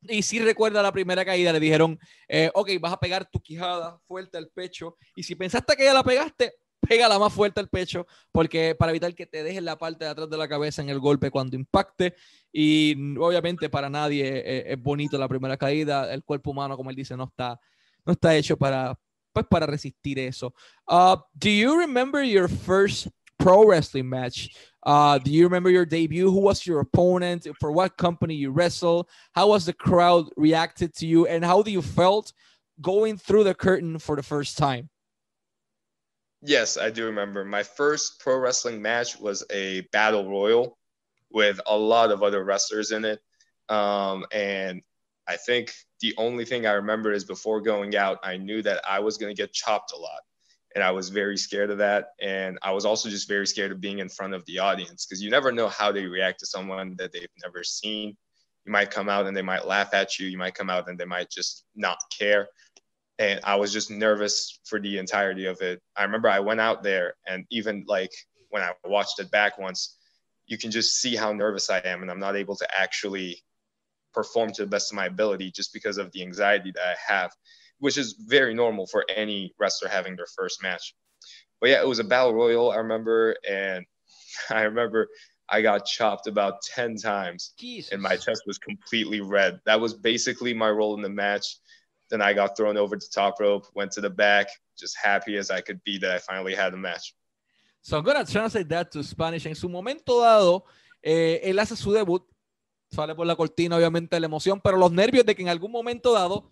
Y 0.03 0.23
si 0.23 0.39
recuerda 0.39 0.83
la 0.83 0.93
primera 0.93 1.25
caída, 1.25 1.53
le 1.53 1.61
dijeron, 1.61 1.99
eh, 2.27 2.51
ok, 2.55 2.71
vas 2.81 2.93
a 2.93 3.01
pegar 3.01 3.29
tu 3.29 3.41
quijada 3.41 3.99
fuerte 4.07 4.39
al 4.39 4.49
pecho. 4.49 4.97
Y 5.15 5.23
si 5.23 5.35
pensaste 5.35 5.77
que 5.77 5.85
ya 5.85 5.93
la 5.93 6.03
pegaste, 6.03 6.55
pégala 6.91 7.21
más 7.21 7.33
fuerte 7.33 7.61
al 7.61 7.69
pecho, 7.69 8.05
porque 8.33 8.75
para 8.75 8.91
evitar 8.91 9.15
que 9.15 9.25
te 9.25 9.45
dejes 9.45 9.63
la 9.63 9.79
parte 9.79 10.05
de 10.05 10.11
atrás 10.11 10.29
de 10.29 10.37
la 10.37 10.49
cabeza 10.49 10.83
en 10.83 10.89
el 10.89 10.99
golpe 10.99 11.31
cuando 11.31 11.55
impacte. 11.55 12.17
Y 12.53 13.17
obviamente 13.17 13.69
para 13.69 13.89
nadie 13.89 14.27
es, 14.45 14.65
es 14.77 14.83
bonito 14.83 15.17
la 15.17 15.29
primera 15.29 15.57
caída. 15.57 16.13
El 16.13 16.25
cuerpo 16.25 16.51
humano, 16.51 16.77
como 16.77 16.91
él 16.91 16.97
dice, 16.97 17.17
no 17.17 17.25
está, 17.25 17.61
no 18.05 18.13
está 18.13 18.35
hecho 18.35 18.57
para, 18.57 18.99
pues 19.33 19.47
para 19.49 19.67
resistir 19.67 20.19
eso. 20.19 20.53
Uh, 20.89 21.17
do 21.33 21.49
you 21.49 21.79
remember 21.79 22.25
your 22.25 22.49
first 22.49 23.07
pro 23.39 23.65
wrestling 23.65 24.09
match? 24.09 24.49
Uh, 24.85 25.17
do 25.19 25.31
you 25.31 25.45
remember 25.45 25.71
your 25.71 25.87
debut? 25.87 26.29
Who 26.29 26.41
was 26.41 26.67
your 26.67 26.81
opponent? 26.81 27.47
For 27.61 27.71
what 27.71 27.97
company 27.97 28.35
you 28.35 28.51
wrestled? 28.51 29.07
How 29.33 29.47
was 29.47 29.65
the 29.65 29.75
crowd 29.75 30.29
reacted 30.37 30.93
to 30.97 31.07
you? 31.07 31.29
And 31.29 31.45
how 31.45 31.63
do 31.63 31.71
you 31.71 31.83
felt 31.83 32.33
going 32.81 33.17
through 33.17 33.45
the 33.45 33.55
curtain 33.55 34.01
for 34.01 34.17
the 34.17 34.25
first 34.25 34.59
time? 34.59 34.91
Yes, 36.43 36.79
I 36.79 36.91
do 36.91 37.07
remember. 37.07 37.45
My 37.45 37.63
first 37.63 38.19
pro 38.19 38.39
wrestling 38.39 38.81
match 38.81 39.19
was 39.19 39.45
a 39.51 39.83
battle 39.93 40.29
royal 40.29 40.79
with 41.31 41.61
a 41.67 41.77
lot 41.77 42.11
of 42.11 42.23
other 42.23 42.45
wrestlers 42.45 42.93
in 42.93 43.05
it. 43.05 43.21
Um, 43.69 44.25
and 44.33 44.83
I 45.29 45.37
think 45.37 45.73
the 46.01 46.15
only 46.17 46.45
thing 46.45 46.67
I 46.67 46.73
remember 46.73 47.13
is 47.13 47.25
before 47.25 47.61
going 47.61 47.95
out, 47.95 48.19
I 48.25 48.37
knew 48.37 48.63
that 48.63 48.83
I 48.89 49.01
was 49.01 49.19
going 49.19 49.35
to 49.35 49.41
get 49.41 49.53
chopped 49.53 49.93
a 49.93 49.97
lot. 49.97 50.21
And 50.75 50.83
I 50.83 50.93
was 50.93 51.09
very 51.09 51.37
scared 51.37 51.71
of 51.71 51.79
that. 51.79 52.11
And 52.21 52.59
I 52.63 52.73
was 52.73 52.85
also 52.85 53.11
just 53.11 53.29
very 53.29 53.47
scared 53.47 53.73
of 53.73 53.81
being 53.81 53.99
in 53.99 54.09
front 54.09 54.35
of 54.35 54.45
the 54.47 54.61
audience 54.61 55.05
because 55.05 55.23
you 55.23 55.31
never 55.31 55.53
know 55.53 55.69
how 55.69 55.93
they 55.93 56.07
react 56.07 56.41
to 56.41 56.47
someone 56.47 56.95
that 56.99 57.13
they've 57.13 57.29
never 57.45 57.63
seen. 57.65 58.17
You 58.65 58.73
might 58.73 58.91
come 58.91 59.09
out 59.09 59.27
and 59.27 59.37
they 59.37 59.43
might 59.43 59.67
laugh 59.67 59.93
at 59.95 60.19
you. 60.19 60.27
You 60.27 60.39
might 60.39 60.55
come 60.55 60.71
out 60.71 60.89
and 60.89 60.99
they 60.99 61.05
might 61.05 61.31
just 61.31 61.65
not 61.75 61.99
care. 62.17 62.49
And 63.21 63.39
I 63.45 63.57
was 63.57 63.73
just 63.73 63.91
nervous 63.91 64.59
for 64.65 64.81
the 64.81 64.97
entirety 64.99 65.45
of 65.45 65.61
it. 65.61 65.81
I 65.95 66.05
remember 66.05 66.29
I 66.29 66.41
went 66.41 66.61
out 66.61 66.83
there 66.83 67.15
and 67.29 67.45
even 67.51 67.85
like 67.87 68.11
when 68.49 68.63
I 68.63 68.73
watched 68.85 69.21
it 69.21 69.31
back 69.31 69.59
once, 69.59 69.99
you 70.47 70.57
can 70.57 70.71
just 70.71 70.97
see 70.97 71.15
how 71.15 71.33
nervous 71.33 71.69
I 71.69 71.79
am 71.81 72.01
and 72.01 72.11
I'm 72.11 72.19
not 72.19 72.35
able 72.35 72.57
to 72.57 72.67
actually 72.77 73.43
perform 74.15 74.53
to 74.53 74.63
the 74.63 74.69
best 74.69 74.91
of 74.91 74.97
my 74.97 75.07
ability 75.07 75.53
just 75.53 75.73
because 75.75 75.99
of 75.99 76.11
the 76.13 76.23
anxiety 76.23 76.73
that 76.75 76.83
I 76.83 77.13
have, 77.13 77.31
which 77.79 77.99
is 77.99 78.17
very 78.27 78.55
normal 78.55 78.87
for 78.87 79.05
any 79.15 79.53
wrestler 79.59 79.89
having 79.89 80.17
their 80.17 80.27
first 80.37 80.63
match. 80.63 80.95
But 81.61 81.71
yeah, 81.71 81.83
it 81.83 81.87
was 81.87 81.99
a 81.99 82.05
battle 82.05 82.35
royal, 82.35 82.71
I 82.73 82.77
remember, 82.77 83.37
and 83.49 83.85
I 84.51 84.63
remember 84.63 85.09
I 85.49 85.63
got 85.63 85.85
chopped 85.85 86.27
about 86.27 86.63
10 86.75 86.97
times 86.97 87.53
Jesus. 87.59 87.93
and 87.93 88.01
my 88.01 88.17
chest 88.17 88.43
was 88.47 88.59
completely 88.59 89.21
red. 89.21 89.61
That 89.67 89.81
was 89.81 89.95
basically 89.95 90.55
my 90.55 90.71
role 90.71 90.95
in 90.95 91.03
the 91.03 91.09
match. 91.09 91.59
Then 92.11 92.21
I 92.21 92.35
got 92.35 92.57
thrown 92.57 92.77
over 92.77 92.99
the 92.99 93.07
top 93.13 93.39
rope, 93.41 93.67
went 93.75 93.93
to 93.93 94.01
the 94.01 94.11
back, 94.11 94.49
just 94.77 94.97
happy 95.03 95.37
as 95.37 95.51
I 95.51 95.63
could 95.63 95.81
be 95.85 95.99
that 95.99 96.11
I 96.11 96.19
finally 96.19 96.55
had 96.55 96.75
a 96.75 96.77
match. 96.77 97.15
So 97.83 97.99
I'm 97.99 98.05
to 98.05 98.25
translate 98.31 98.69
that 98.69 98.91
to 98.93 99.03
Spanish. 99.03 99.47
En 99.47 99.55
su 99.55 99.69
momento 99.69 100.21
dado, 100.21 100.65
eh, 101.03 101.41
él 101.45 101.59
hace 101.59 101.77
su 101.77 101.93
debut 101.93 102.27
sale 102.91 103.15
por 103.15 103.27
la 103.27 103.37
cortina, 103.37 103.77
obviamente, 103.77 104.19
la 104.19 104.27
emoción, 104.27 104.61
pero 104.61 104.77
los 104.77 104.91
nervios 104.91 105.25
de 105.25 105.35
que 105.35 105.43
en 105.43 105.49
algún 105.49 105.71
momento 105.71 106.13
dado 106.13 106.51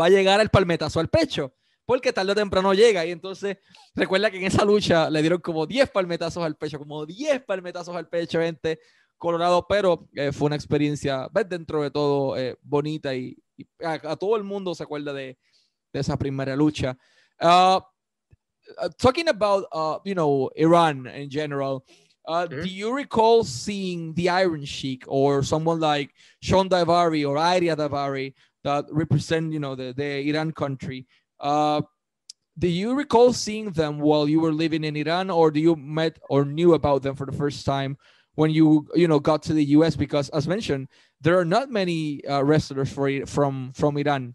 va 0.00 0.06
a 0.06 0.08
llegar 0.08 0.40
el 0.40 0.48
palmetazo 0.48 0.98
al 0.98 1.08
pecho, 1.08 1.54
porque 1.84 2.12
tarde 2.12 2.32
o 2.32 2.34
temprano 2.34 2.72
llega. 2.72 3.04
Y 3.04 3.10
entonces, 3.10 3.58
recuerda 3.94 4.30
que 4.30 4.38
en 4.38 4.44
esa 4.44 4.64
lucha 4.64 5.10
le 5.10 5.20
dieron 5.20 5.40
como 5.40 5.66
10 5.66 5.90
palmetazos 5.90 6.42
al 6.42 6.56
pecho, 6.56 6.78
como 6.78 7.04
10 7.04 7.44
palmetazos 7.44 7.94
al 7.94 8.08
pecho, 8.08 8.40
gente 8.40 8.80
Colorado, 9.22 9.64
pero 9.68 10.08
eh, 10.16 10.32
fue 10.32 10.46
una 10.46 10.56
experiencia, 10.56 11.28
¿ves? 11.32 11.48
dentro 11.48 11.80
de 11.80 11.92
todo, 11.92 12.36
eh, 12.36 12.58
bonita 12.60 13.14
y, 13.14 13.36
y 13.80 13.84
a, 13.84 13.92
a, 13.92 14.16
todo 14.16 14.36
el 14.36 14.44
mundo 14.44 14.74
se 14.74 14.82
acuerda 14.82 15.12
de, 15.12 15.36
de 15.92 16.00
esa 16.00 16.16
primera 16.16 16.56
lucha. 16.56 16.96
Uh, 17.40 17.80
talking 18.98 19.28
about, 19.28 19.64
uh, 19.72 19.98
you 20.04 20.14
know, 20.14 20.50
Iran 20.56 21.06
in 21.06 21.30
general. 21.30 21.84
Uh, 22.26 22.46
mm-hmm. 22.46 22.62
Do 22.62 22.68
you 22.68 22.94
recall 22.94 23.44
seeing 23.44 24.14
the 24.14 24.28
Iron 24.28 24.64
Sheik 24.64 25.04
or 25.08 25.42
someone 25.42 25.80
like 25.80 26.14
Shawn 26.40 26.68
Daivari 26.68 27.28
or 27.28 27.36
Arya 27.36 27.76
Daivari 27.76 28.34
that 28.64 28.84
represent, 28.90 29.52
you 29.52 29.58
know, 29.58 29.74
the, 29.74 29.92
the 29.96 30.28
Iran 30.28 30.52
country? 30.52 31.06
Uh, 31.40 31.82
do 32.58 32.68
you 32.68 32.94
recall 32.94 33.32
seeing 33.32 33.70
them 33.72 33.98
while 33.98 34.28
you 34.28 34.38
were 34.38 34.52
living 34.52 34.84
in 34.84 34.96
Iran, 34.96 35.30
or 35.30 35.50
do 35.50 35.58
you 35.58 35.74
met 35.74 36.18
or 36.28 36.44
knew 36.44 36.74
about 36.74 37.02
them 37.02 37.16
for 37.16 37.26
the 37.26 37.32
first 37.32 37.64
time 37.64 37.96
when 38.34 38.50
you, 38.50 38.86
you 38.94 39.08
know, 39.08 39.18
got 39.18 39.42
to 39.44 39.54
the 39.54 39.64
U.S.? 39.76 39.96
Because 39.96 40.28
as 40.30 40.46
mentioned, 40.46 40.88
there 41.22 41.38
are 41.38 41.44
not 41.44 41.70
many 41.70 42.24
uh, 42.26 42.42
wrestlers 42.42 42.92
for, 42.92 43.26
from 43.26 43.72
from 43.72 43.96
Iran. 43.96 44.34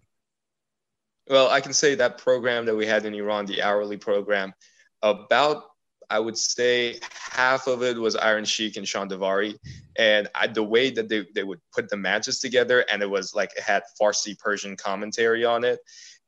Well, 1.29 1.49
I 1.49 1.59
can 1.59 1.73
say 1.73 1.95
that 1.95 2.17
program 2.17 2.65
that 2.65 2.75
we 2.75 2.85
had 2.85 3.05
in 3.05 3.13
Iran, 3.13 3.45
the 3.45 3.61
hourly 3.61 3.97
program, 3.97 4.53
about 5.01 5.63
I 6.09 6.19
would 6.19 6.37
say 6.37 6.99
half 7.11 7.67
of 7.67 7.83
it 7.83 7.97
was 7.97 8.15
Iron 8.15 8.45
Sheik 8.45 8.77
and 8.77 8.87
Shawn 8.87 9.09
Daivari. 9.09 9.57
And 9.97 10.29
I, 10.33 10.47
the 10.47 10.63
way 10.63 10.89
that 10.91 11.09
they, 11.09 11.25
they 11.35 11.43
would 11.43 11.59
put 11.73 11.89
the 11.89 11.97
matches 11.97 12.39
together, 12.39 12.85
and 12.91 13.01
it 13.01 13.09
was 13.09 13.35
like 13.35 13.51
it 13.57 13.63
had 13.63 13.83
Farsi 13.99 14.37
Persian 14.39 14.77
commentary 14.77 15.43
on 15.43 15.65
it, 15.65 15.79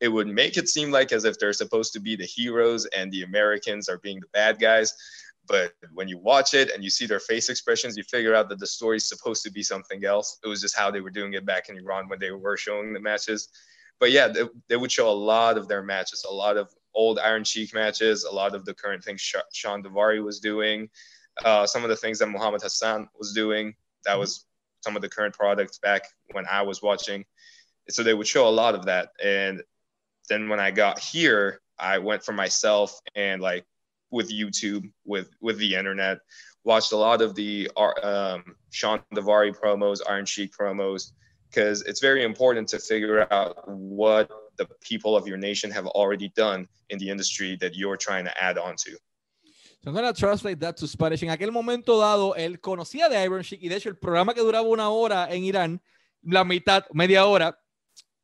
it 0.02 0.10
would 0.10 0.28
make 0.28 0.58
it 0.58 0.68
seem 0.68 0.92
like 0.92 1.12
as 1.12 1.26
if 1.26 1.40
they're 1.40 1.54
supposed 1.54 1.94
to 1.94 2.00
be 2.00 2.16
the 2.16 2.26
heroes 2.26 2.86
and 2.88 3.12
the 3.12 3.24
Americans 3.24 3.90
are 3.90 4.00
being 4.00 4.20
the 4.20 4.28
bad 4.34 4.60
guys. 4.60 4.94
But 5.50 5.74
when 5.94 6.08
you 6.08 6.20
watch 6.20 6.54
it 6.54 6.70
and 6.72 6.84
you 6.84 6.92
see 6.92 7.08
their 7.08 7.20
face 7.20 7.50
expressions, 7.50 7.98
you 7.98 8.04
figure 8.04 8.36
out 8.36 8.50
that 8.50 8.60
the 8.60 8.68
story 8.68 8.98
is 8.98 9.10
supposed 9.10 9.44
to 9.44 9.52
be 9.52 9.64
something 9.64 10.06
else. 10.06 10.40
It 10.44 10.48
was 10.48 10.62
just 10.62 10.78
how 10.78 10.92
they 10.92 11.02
were 11.02 11.10
doing 11.10 11.34
it 11.34 11.46
back 11.46 11.70
in 11.70 11.78
Iran 11.78 12.08
when 12.08 12.20
they 12.20 12.32
were 12.32 12.56
showing 12.56 12.94
the 12.94 13.00
matches. 13.00 13.50
But 14.00 14.12
yeah, 14.12 14.28
they, 14.28 14.44
they 14.68 14.78
would 14.78 14.92
show 14.92 15.10
a 15.10 15.12
lot 15.12 15.58
of 15.58 15.68
their 15.68 15.82
matches, 15.82 16.24
a 16.30 16.34
lot 16.34 16.56
of 16.56 16.70
old 16.94 17.18
Iron 17.18 17.44
Sheik 17.44 17.74
matches, 17.74 18.24
a 18.26 18.32
lot 18.32 18.54
of 18.54 18.64
the 18.64 18.74
current 18.76 19.04
things 19.04 19.22
Shawn 19.52 19.84
Daivari 19.84 20.24
was 20.24 20.40
doing, 20.40 20.88
uh, 21.44 21.66
some 21.66 21.84
of 21.84 21.90
the 21.90 21.96
things 21.96 22.20
that 22.20 22.28
Muhammad 22.28 22.62
Hassan 22.62 23.10
was 23.18 23.34
doing. 23.34 23.74
That 24.06 24.20
was 24.20 24.46
some 24.82 24.96
of 24.96 25.02
the 25.02 25.10
current 25.10 25.34
products 25.34 25.80
back 25.80 26.04
when 26.32 26.46
I 26.50 26.62
was 26.62 26.82
watching. 26.82 27.26
So 27.90 28.04
they 28.04 28.14
would 28.14 28.28
show 28.28 28.48
a 28.48 28.50
lot 28.50 28.76
of 28.76 28.86
that. 28.86 29.10
And 29.22 29.64
then 30.30 30.48
when 30.48 30.60
I 30.60 30.72
got 30.72 31.00
here, 31.00 31.60
I 31.80 31.98
went 31.98 32.24
for 32.24 32.34
myself 32.34 33.00
and 33.16 33.42
like 33.42 33.66
with 34.12 34.32
YouTube, 34.32 34.92
with 35.06 35.30
with 35.42 35.58
the 35.58 35.76
internet, 35.76 36.20
watched 36.64 36.92
a 36.92 36.98
lot 36.98 37.22
of 37.22 37.36
the 37.36 37.70
um, 37.78 38.44
Shawn 38.72 39.02
Daivari 39.14 39.56
promos, 39.56 40.00
Iron 40.08 40.26
Sheik 40.26 40.52
promos, 40.60 41.12
because 41.50 41.82
it's 41.84 42.00
very 42.00 42.24
important 42.24 42.68
to 42.70 42.80
figure 42.80 43.32
out 43.32 43.68
what 43.68 44.30
the 44.58 44.68
people 44.82 45.16
of 45.16 45.28
your 45.28 45.38
nation 45.38 45.72
have 45.72 45.88
already 45.88 46.30
done 46.36 46.68
in 46.90 47.00
the 47.00 47.10
industry 47.10 47.58
that 47.62 47.76
you're 47.76 47.98
trying 47.98 48.26
to 48.26 48.44
add 48.44 48.58
on 48.58 48.76
to. 48.76 48.92
So 49.82 49.88
I'm 49.88 49.94
going 49.94 50.14
to 50.14 50.20
translate 50.20 50.60
that 50.60 50.76
to 50.78 50.88
Spanish. 50.88 51.24
En 51.24 51.30
aquel 51.30 51.52
momento 51.52 51.98
dado, 51.98 52.36
él 52.36 52.60
conocía 52.60 53.08
de 53.10 53.24
Iron 53.24 53.42
Sheik 53.42 53.62
y 53.64 53.70
de 53.70 53.78
hecho 53.78 53.90
el 53.90 53.96
programa 53.96 54.34
que 54.34 54.42
duraba 54.42 54.68
una 54.68 54.90
hora 54.90 55.28
en 55.32 55.44
Irán, 55.46 55.82
la 56.24 56.44
mitad, 56.44 56.84
media 56.92 57.26
hora, 57.26 57.58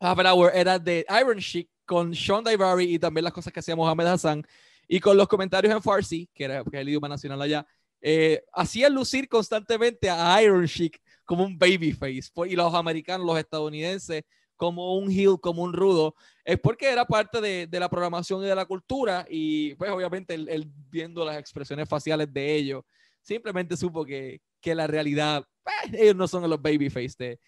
half 0.02 0.20
an 0.20 0.28
hour, 0.28 0.52
era 0.54 0.78
de 0.78 1.06
Iron 1.10 1.38
Sheik 1.38 1.70
con 1.86 2.12
Shawn 2.12 2.44
Daivari 2.44 2.96
y 2.96 3.00
también 3.00 3.24
las 3.24 3.32
cosas 3.32 3.54
que 3.54 3.62
hacía 3.62 3.76
Muhammad 3.76 4.08
Hassan 4.08 4.46
y 4.88 5.00
con 5.00 5.18
los 5.18 5.28
comentarios 5.28 5.74
en 5.74 5.82
Farsi, 5.82 6.30
que 6.34 6.46
era 6.46 6.64
que 6.64 6.78
es 6.78 6.82
el 6.82 6.90
idioma 6.90 7.08
nacional 7.08 7.42
allá, 7.42 7.66
eh, 8.02 8.44
hacían 8.54 8.94
lucir 8.94 9.28
constantemente 9.28 10.10
a 10.10 10.42
Iron 10.42 10.66
Sheik 10.66 11.02
como 11.24 11.44
un 11.44 11.58
babyface 11.58 12.30
pues, 12.34 12.52
y 12.52 12.56
los 12.56 12.74
americanos, 12.74 13.26
los 13.26 13.38
estadounidenses 13.38 14.24
como 14.56 14.96
un 14.98 15.12
heel, 15.12 15.38
como 15.42 15.64
un 15.64 15.74
rudo, 15.74 16.16
es 16.44 16.60
porque 16.60 16.90
era 16.90 17.06
parte 17.06 17.42
de, 17.42 17.68
de 17.68 17.80
la 17.80 17.90
programación 17.90 18.44
y 18.44 18.48
de 18.48 18.56
la 18.56 18.66
cultura 18.66 19.26
y 19.30 19.76
pues 19.76 19.92
obviamente 19.92 20.34
él, 20.34 20.72
viendo 20.90 21.26
las 21.26 21.38
expresiones 21.38 21.90
faciales 21.90 22.32
de 22.32 22.56
ellos, 22.56 22.84
simplemente 23.22 23.76
supo 23.76 24.06
que, 24.06 24.40
que 24.62 24.76
la 24.76 24.88
realidad, 24.88 25.46
pues, 25.64 26.00
ellos 26.00 26.16
no 26.16 26.28
son 26.28 26.50
los 26.50 26.62
babyface 26.62 27.16
de, 27.18 27.40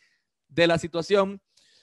de 0.47 0.67
la 0.67 0.77
situación. 0.77 1.39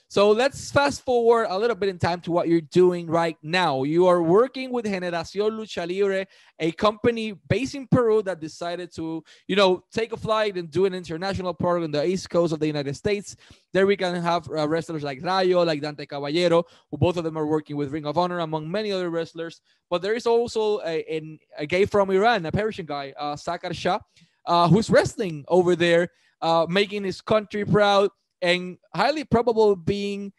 So 0.07 0.29
let's 0.29 0.71
fast 0.71 1.03
forward 1.03 1.47
a 1.49 1.57
little 1.57 1.75
bit 1.75 1.89
in 1.89 1.97
time 1.97 2.21
to 2.21 2.31
what 2.31 2.47
you're 2.47 2.61
doing 2.61 3.07
right 3.07 3.35
now. 3.41 3.81
You 3.83 4.05
are 4.05 4.21
working 4.21 4.71
with 4.71 4.85
Generación 4.85 5.57
Lucha 5.57 5.87
Libre, 5.87 6.27
a 6.59 6.71
company 6.73 7.33
based 7.49 7.73
in 7.73 7.87
Peru 7.87 8.21
that 8.21 8.39
decided 8.39 8.93
to, 8.95 9.23
you 9.47 9.55
know, 9.55 9.83
take 9.91 10.13
a 10.13 10.17
flight 10.17 10.57
and 10.57 10.69
do 10.69 10.85
an 10.85 10.93
international 10.93 11.55
program 11.55 11.85
on 11.85 11.91
the 11.91 12.05
East 12.05 12.29
Coast 12.29 12.53
of 12.53 12.59
the 12.59 12.67
United 12.67 12.95
States. 12.95 13.35
There 13.73 13.87
we 13.87 13.97
can 13.97 14.21
have 14.21 14.47
uh, 14.47 14.67
wrestlers 14.67 15.01
like 15.01 15.23
Rayo, 15.23 15.63
like 15.63 15.81
Dante 15.81 16.05
Caballero, 16.05 16.63
who 16.91 16.97
both 16.97 17.17
of 17.17 17.23
them 17.23 17.37
are 17.37 17.47
working 17.47 17.75
with 17.75 17.91
Ring 17.91 18.05
of 18.05 18.17
Honor, 18.17 18.39
among 18.39 18.69
many 18.69 18.91
other 18.91 19.09
wrestlers. 19.09 19.59
But 19.89 20.03
there 20.03 20.13
is 20.13 20.27
also 20.27 20.81
a, 20.81 21.03
a, 21.13 21.39
a 21.57 21.65
guy 21.65 21.85
from 21.85 22.11
Iran, 22.11 22.45
a 22.45 22.51
Persian 22.51 22.85
guy, 22.85 23.11
uh, 23.17 23.35
Zakar 23.35 23.73
Shah, 23.73 23.99
uh, 24.45 24.67
who's 24.69 24.91
wrestling 24.91 25.45
over 25.47 25.75
there, 25.75 26.09
uh, 26.41 26.67
making 26.69 27.03
his 27.03 27.21
country 27.21 27.65
proud 27.65 28.11
and 28.41 28.77
highly 28.93 29.23
probable 29.23 29.75
being 29.75 30.33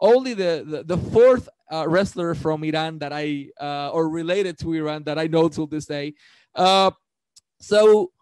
only 0.00 0.34
the 0.34 0.64
the, 0.66 0.96
the 0.96 0.98
fourth 1.10 1.48
uh, 1.72 1.88
wrestler 1.88 2.34
from 2.34 2.62
Iran 2.64 2.98
that 2.98 3.12
I 3.12 3.48
uh, 3.60 3.90
or 3.90 4.10
related 4.10 4.58
to 4.58 4.74
Iran 4.74 5.04
that 5.04 5.18
I 5.18 5.26
know 5.26 5.48
till 5.48 5.66
this 5.66 5.86
day. 5.86 6.14
Uh, 6.54 6.90
so, 7.58 8.12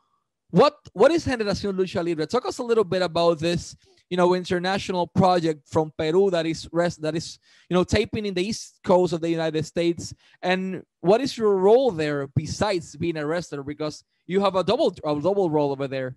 what 0.50 0.76
what 0.92 1.10
is 1.10 1.26
Generación 1.26 1.76
Lucha 1.76 2.04
Libre? 2.04 2.26
Talk 2.26 2.46
us 2.46 2.58
a 2.58 2.62
little 2.62 2.84
bit 2.84 3.02
about 3.02 3.40
this, 3.40 3.75
you 4.08 4.16
know, 4.16 4.34
international 4.34 5.06
project 5.06 5.66
from 5.66 5.92
Peru 5.96 6.30
that 6.30 6.46
is 6.46 6.68
rest 6.70 7.02
that 7.02 7.16
is 7.16 7.38
you 7.68 7.75
know 7.75 7.82
taping 7.82 8.26
in 8.26 8.34
the 8.34 8.46
east 8.46 8.78
coast 8.84 9.12
of 9.12 9.20
the 9.20 9.30
United 9.30 9.64
States, 9.66 10.14
and 10.42 10.82
what 11.00 11.20
is 11.20 11.37
your 11.37 11.56
role 11.56 11.90
there 11.90 12.28
besides 12.37 12.94
being 12.94 13.16
a 13.16 13.26
wrestler? 13.26 13.64
Because 13.64 14.04
you 14.26 14.40
have 14.40 14.54
a 14.54 14.62
double 14.62 14.94
a 15.04 15.20
double 15.20 15.50
role 15.50 15.72
over 15.72 15.88
there. 15.88 16.14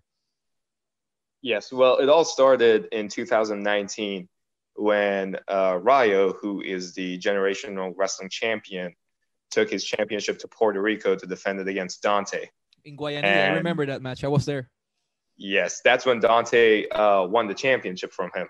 Yes, 1.44 1.74
well, 1.74 1.98
it 1.98 2.08
all 2.08 2.24
started 2.24 2.88
in 2.94 3.10
2019 3.10 4.30
when 4.76 5.36
uh, 5.50 5.78
Rayo, 5.82 6.32
who 6.32 6.62
is 6.62 6.94
the 6.94 7.20
generational 7.20 7.94
wrestling 7.98 8.30
champion, 8.30 8.96
took 9.52 9.70
his 9.70 9.84
championship 9.84 10.40
to 10.40 10.48
Puerto 10.48 10.82
Rico 10.82 11.18
to 11.18 11.28
defend 11.28 11.60
it 11.60 11.68
against 11.68 12.02
Dante. 12.02 12.48
In 12.86 12.96
Guayanilla, 12.96 13.24
and, 13.24 13.54
I 13.54 13.58
remember 13.58 13.86
that 13.86 14.02
match. 14.02 14.24
I 14.24 14.30
was 14.30 14.46
there. 14.46 14.70
Yes, 15.36 15.82
that's 15.84 16.06
when 16.06 16.22
Dante 16.22 16.88
uh, 16.88 17.28
won 17.28 17.48
the 17.48 17.54
championship 17.54 18.14
from 18.14 18.32
him. 18.34 18.48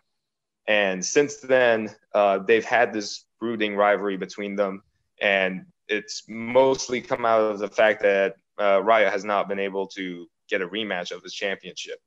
And 0.68 1.04
since 1.04 1.38
then, 1.38 1.90
uh, 2.14 2.40
they've 2.40 2.64
had 2.64 2.94
this 2.94 3.26
brooding 3.40 3.76
rivalry 3.76 4.18
between 4.18 4.56
them. 4.56 4.84
And 5.20 5.66
it's 5.88 6.24
mostly 6.30 7.02
come 7.02 7.26
out 7.26 7.42
of 7.42 7.58
the 7.58 7.68
fact 7.68 8.04
that 8.04 8.36
uh, 8.62 8.84
Rayo 8.84 9.10
has 9.10 9.26
not 9.26 9.50
been 9.50 9.60
able 9.60 9.88
to 9.88 10.28
get 10.48 10.62
a 10.62 10.68
rematch 10.68 11.12
of 11.12 11.24
his 11.24 11.34
championship 11.34 12.00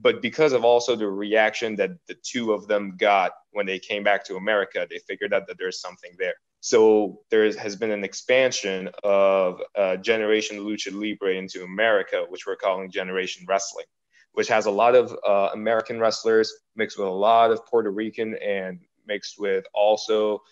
but 0.00 0.20
because 0.20 0.52
of 0.52 0.64
also 0.64 0.94
the 0.94 1.08
reaction 1.08 1.76
that 1.76 1.90
the 2.06 2.16
two 2.22 2.52
of 2.52 2.66
them 2.66 2.96
got 2.98 3.32
when 3.52 3.66
they 3.66 3.78
came 3.78 4.02
back 4.02 4.24
to 4.26 4.36
America, 4.36 4.86
they 4.88 4.98
figured 4.98 5.32
out 5.32 5.46
that 5.46 5.58
there's 5.58 5.80
something 5.80 6.12
there. 6.18 6.34
So 6.60 7.20
there 7.30 7.50
has 7.58 7.76
been 7.76 7.90
an 7.90 8.04
expansion 8.04 8.90
of 9.02 9.60
uh, 9.74 9.96
Generation 9.96 10.58
Lucha 10.58 10.92
Libre 10.92 11.34
into 11.34 11.64
America, 11.64 12.26
which 12.28 12.46
we're 12.46 12.56
calling 12.56 12.90
Generation 12.90 13.46
Wrestling, 13.48 13.86
which 14.32 14.48
has 14.48 14.66
a 14.66 14.70
lot 14.70 14.94
of 14.94 15.16
uh, 15.26 15.50
American 15.54 15.98
wrestlers 15.98 16.52
mixed 16.76 16.98
with 16.98 17.08
a 17.08 17.10
lot 17.10 17.50
of 17.50 17.64
Puerto 17.66 17.90
Rican 17.90 18.36
and 18.36 18.80
mixed 19.06 19.36
with 19.38 19.64
also 19.72 20.42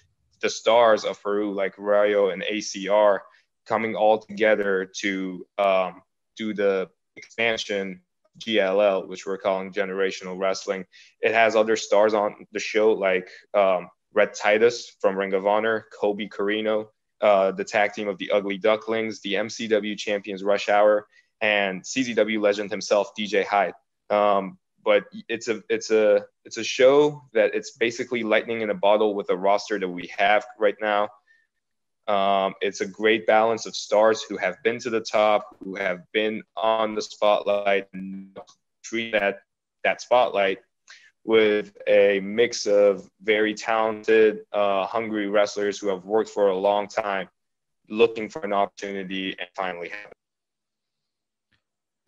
the 0.40 0.48
stars 0.48 1.04
of 1.04 1.22
Peru 1.22 1.52
like 1.52 1.74
Rayo 1.76 2.30
and 2.30 2.42
ACR 2.42 3.18
coming 3.66 3.94
all 3.94 4.18
together 4.18 4.90
to 5.00 5.46
um, 5.58 6.02
do 6.36 6.54
the 6.54 6.88
expansion 7.16 8.00
GLL, 8.38 9.06
which 9.08 9.26
we're 9.26 9.38
calling 9.38 9.72
Generational 9.72 10.38
Wrestling. 10.38 10.84
It 11.20 11.32
has 11.34 11.56
other 11.56 11.76
stars 11.76 12.14
on 12.14 12.46
the 12.52 12.58
show 12.58 12.92
like 12.92 13.28
um, 13.54 13.88
Red 14.14 14.34
Titus 14.34 14.96
from 15.00 15.16
Ring 15.16 15.34
of 15.34 15.46
Honor, 15.46 15.86
Colby 15.98 16.28
Corino, 16.28 16.88
uh, 17.20 17.52
the 17.52 17.64
tag 17.64 17.92
team 17.92 18.08
of 18.08 18.18
the 18.18 18.30
Ugly 18.30 18.58
Ducklings, 18.58 19.20
the 19.20 19.34
MCW 19.34 19.96
champions 19.98 20.42
Rush 20.42 20.68
Hour, 20.68 21.06
and 21.40 21.82
CZW 21.82 22.40
legend 22.40 22.70
himself, 22.70 23.10
DJ 23.18 23.44
Hyde. 23.44 23.74
Um, 24.10 24.58
but 24.84 25.04
it's 25.28 25.48
a 25.48 25.62
it's 25.68 25.90
a 25.90 26.24
it's 26.44 26.56
a 26.56 26.64
show 26.64 27.22
that 27.34 27.54
it's 27.54 27.72
basically 27.72 28.22
lightning 28.22 28.62
in 28.62 28.70
a 28.70 28.74
bottle 28.74 29.14
with 29.14 29.28
a 29.30 29.36
roster 29.36 29.78
that 29.78 29.88
we 29.88 30.10
have 30.16 30.46
right 30.58 30.76
now. 30.80 31.08
Um, 32.08 32.54
it's 32.62 32.80
a 32.80 32.86
great 32.86 33.26
balance 33.26 33.66
of 33.66 33.76
stars 33.76 34.22
who 34.22 34.38
have 34.38 34.56
been 34.64 34.78
to 34.80 34.90
the 34.90 35.00
top, 35.00 35.54
who 35.62 35.76
have 35.76 36.00
been 36.12 36.42
on 36.56 36.94
the 36.94 37.02
spotlight, 37.02 37.88
and 37.92 38.36
treat 38.82 39.12
that 39.12 39.40
that 39.84 40.00
spotlight 40.00 40.58
with 41.24 41.76
a 41.86 42.20
mix 42.20 42.66
of 42.66 43.08
very 43.22 43.52
talented, 43.52 44.40
uh, 44.52 44.86
hungry 44.86 45.28
wrestlers 45.28 45.78
who 45.78 45.88
have 45.88 46.06
worked 46.06 46.30
for 46.30 46.48
a 46.48 46.56
long 46.56 46.88
time, 46.88 47.28
looking 47.90 48.30
for 48.30 48.42
an 48.42 48.54
opportunity 48.54 49.36
and 49.38 49.48
finally 49.54 49.90
have. 49.90 50.17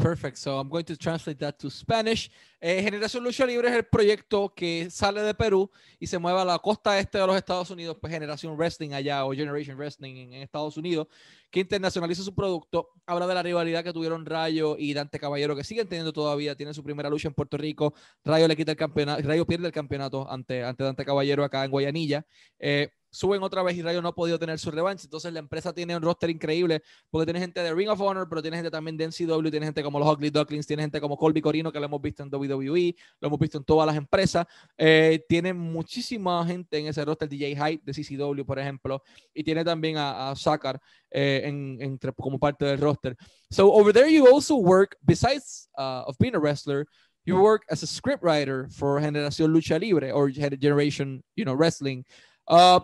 Perfect. 0.00 0.38
So 0.38 0.58
I'm 0.58 0.70
going 0.70 0.84
to 0.84 0.96
translate 0.96 1.38
that 1.40 1.58
to 1.58 1.68
Spanish. 1.68 2.30
Eh, 2.58 2.82
Generación 2.82 3.22
Lucha 3.22 3.44
Libre 3.44 3.68
es 3.68 3.74
el 3.74 3.84
proyecto 3.84 4.52
que 4.54 4.88
sale 4.90 5.20
de 5.22 5.34
Perú 5.34 5.70
y 5.98 6.06
se 6.06 6.18
mueve 6.18 6.40
a 6.40 6.44
la 6.44 6.58
costa 6.58 6.98
este 6.98 7.18
de 7.18 7.26
los 7.26 7.36
Estados 7.36 7.70
Unidos, 7.70 7.98
pues 8.00 8.10
Generación 8.10 8.56
Wrestling 8.56 8.92
allá 8.92 9.26
o 9.26 9.32
Generation 9.32 9.76
Wrestling 9.76 10.16
en, 10.16 10.32
en, 10.32 10.42
Estados 10.42 10.78
Unidos, 10.78 11.06
que 11.50 11.60
internacionaliza 11.60 12.22
su 12.22 12.34
producto. 12.34 12.88
Habla 13.04 13.26
de 13.26 13.34
la 13.34 13.42
rivalidad 13.42 13.84
que 13.84 13.92
tuvieron 13.92 14.24
Rayo 14.24 14.76
y 14.78 14.94
Dante 14.94 15.18
Caballero, 15.18 15.54
que 15.54 15.64
siguen 15.64 15.86
teniendo 15.86 16.12
todavía, 16.14 16.54
tienen 16.54 16.74
su 16.74 16.82
primera 16.82 17.10
lucha 17.10 17.28
en 17.28 17.34
Puerto 17.34 17.58
Rico. 17.58 17.92
Rayo 18.24 18.48
le 18.48 18.56
quita 18.56 18.72
el 18.72 18.78
campeonato, 18.78 19.22
Rayo 19.22 19.46
pierde 19.46 19.66
el 19.66 19.72
campeonato 19.72 20.30
ante, 20.30 20.64
ante 20.64 20.82
Dante 20.82 21.04
Caballero 21.04 21.44
acá 21.44 21.64
en 21.64 21.70
Guayanilla. 21.70 22.24
Eh, 22.58 22.88
suben 23.10 23.42
otra 23.42 23.62
vez 23.62 23.76
y 23.76 23.82
Rayo 23.82 24.00
no 24.00 24.08
ha 24.08 24.14
podido 24.14 24.38
tener 24.38 24.58
su 24.58 24.70
revancha. 24.70 25.04
Entonces 25.04 25.32
la 25.32 25.40
empresa 25.40 25.72
tiene 25.72 25.96
un 25.96 26.02
roster 26.02 26.30
increíble 26.30 26.82
porque 27.10 27.26
tiene 27.26 27.40
gente 27.40 27.62
de 27.62 27.74
Ring 27.74 27.88
of 27.88 28.00
Honor, 28.00 28.28
pero 28.28 28.40
tiene 28.40 28.56
gente 28.56 28.70
también 28.70 28.96
de 28.96 29.04
NCW, 29.04 29.50
tiene 29.50 29.66
gente 29.66 29.82
como 29.82 29.98
los 29.98 30.08
Ugly 30.08 30.30
Ducklings, 30.30 30.66
tiene 30.66 30.82
gente 30.82 31.00
como 31.00 31.16
Colby 31.16 31.40
Corino, 31.40 31.72
que 31.72 31.78
lo 31.78 31.86
hemos 31.86 32.00
visto 32.00 32.22
en 32.22 32.30
WWE, 32.32 32.94
lo 33.20 33.28
hemos 33.28 33.38
visto 33.38 33.58
en 33.58 33.64
todas 33.64 33.86
las 33.86 33.96
empresas. 33.96 34.46
Eh, 34.78 35.24
tiene 35.28 35.52
muchísima 35.52 36.44
gente 36.46 36.78
en 36.78 36.86
ese 36.86 37.04
roster, 37.04 37.28
DJ 37.28 37.56
Hyde 37.56 37.82
de 37.84 37.92
CCW, 37.92 38.44
por 38.44 38.58
ejemplo, 38.58 39.02
y 39.34 39.42
tiene 39.42 39.64
también 39.64 39.96
a, 39.96 40.30
a 40.30 40.36
Sakar 40.36 40.80
eh, 41.10 41.42
en, 41.44 41.98
como 42.16 42.38
parte 42.38 42.64
del 42.64 42.78
roster. 42.78 43.16
So 43.50 43.72
over 43.72 43.92
there 43.92 44.08
you 44.08 44.26
also 44.26 44.56
work, 44.56 44.96
besides 45.02 45.68
uh, 45.76 46.04
of 46.06 46.16
being 46.18 46.36
a 46.36 46.38
wrestler, 46.38 46.86
you 47.24 47.36
work 47.36 47.64
as 47.70 47.82
a 47.82 47.86
scriptwriter 47.86 48.72
for 48.72 49.00
Generación 49.00 49.52
Lucha 49.52 49.78
Libre 49.78 50.10
or 50.12 50.30
Generation, 50.30 51.22
you 51.36 51.44
know, 51.44 51.54
Wrestling. 51.54 52.04
Uh, 52.46 52.80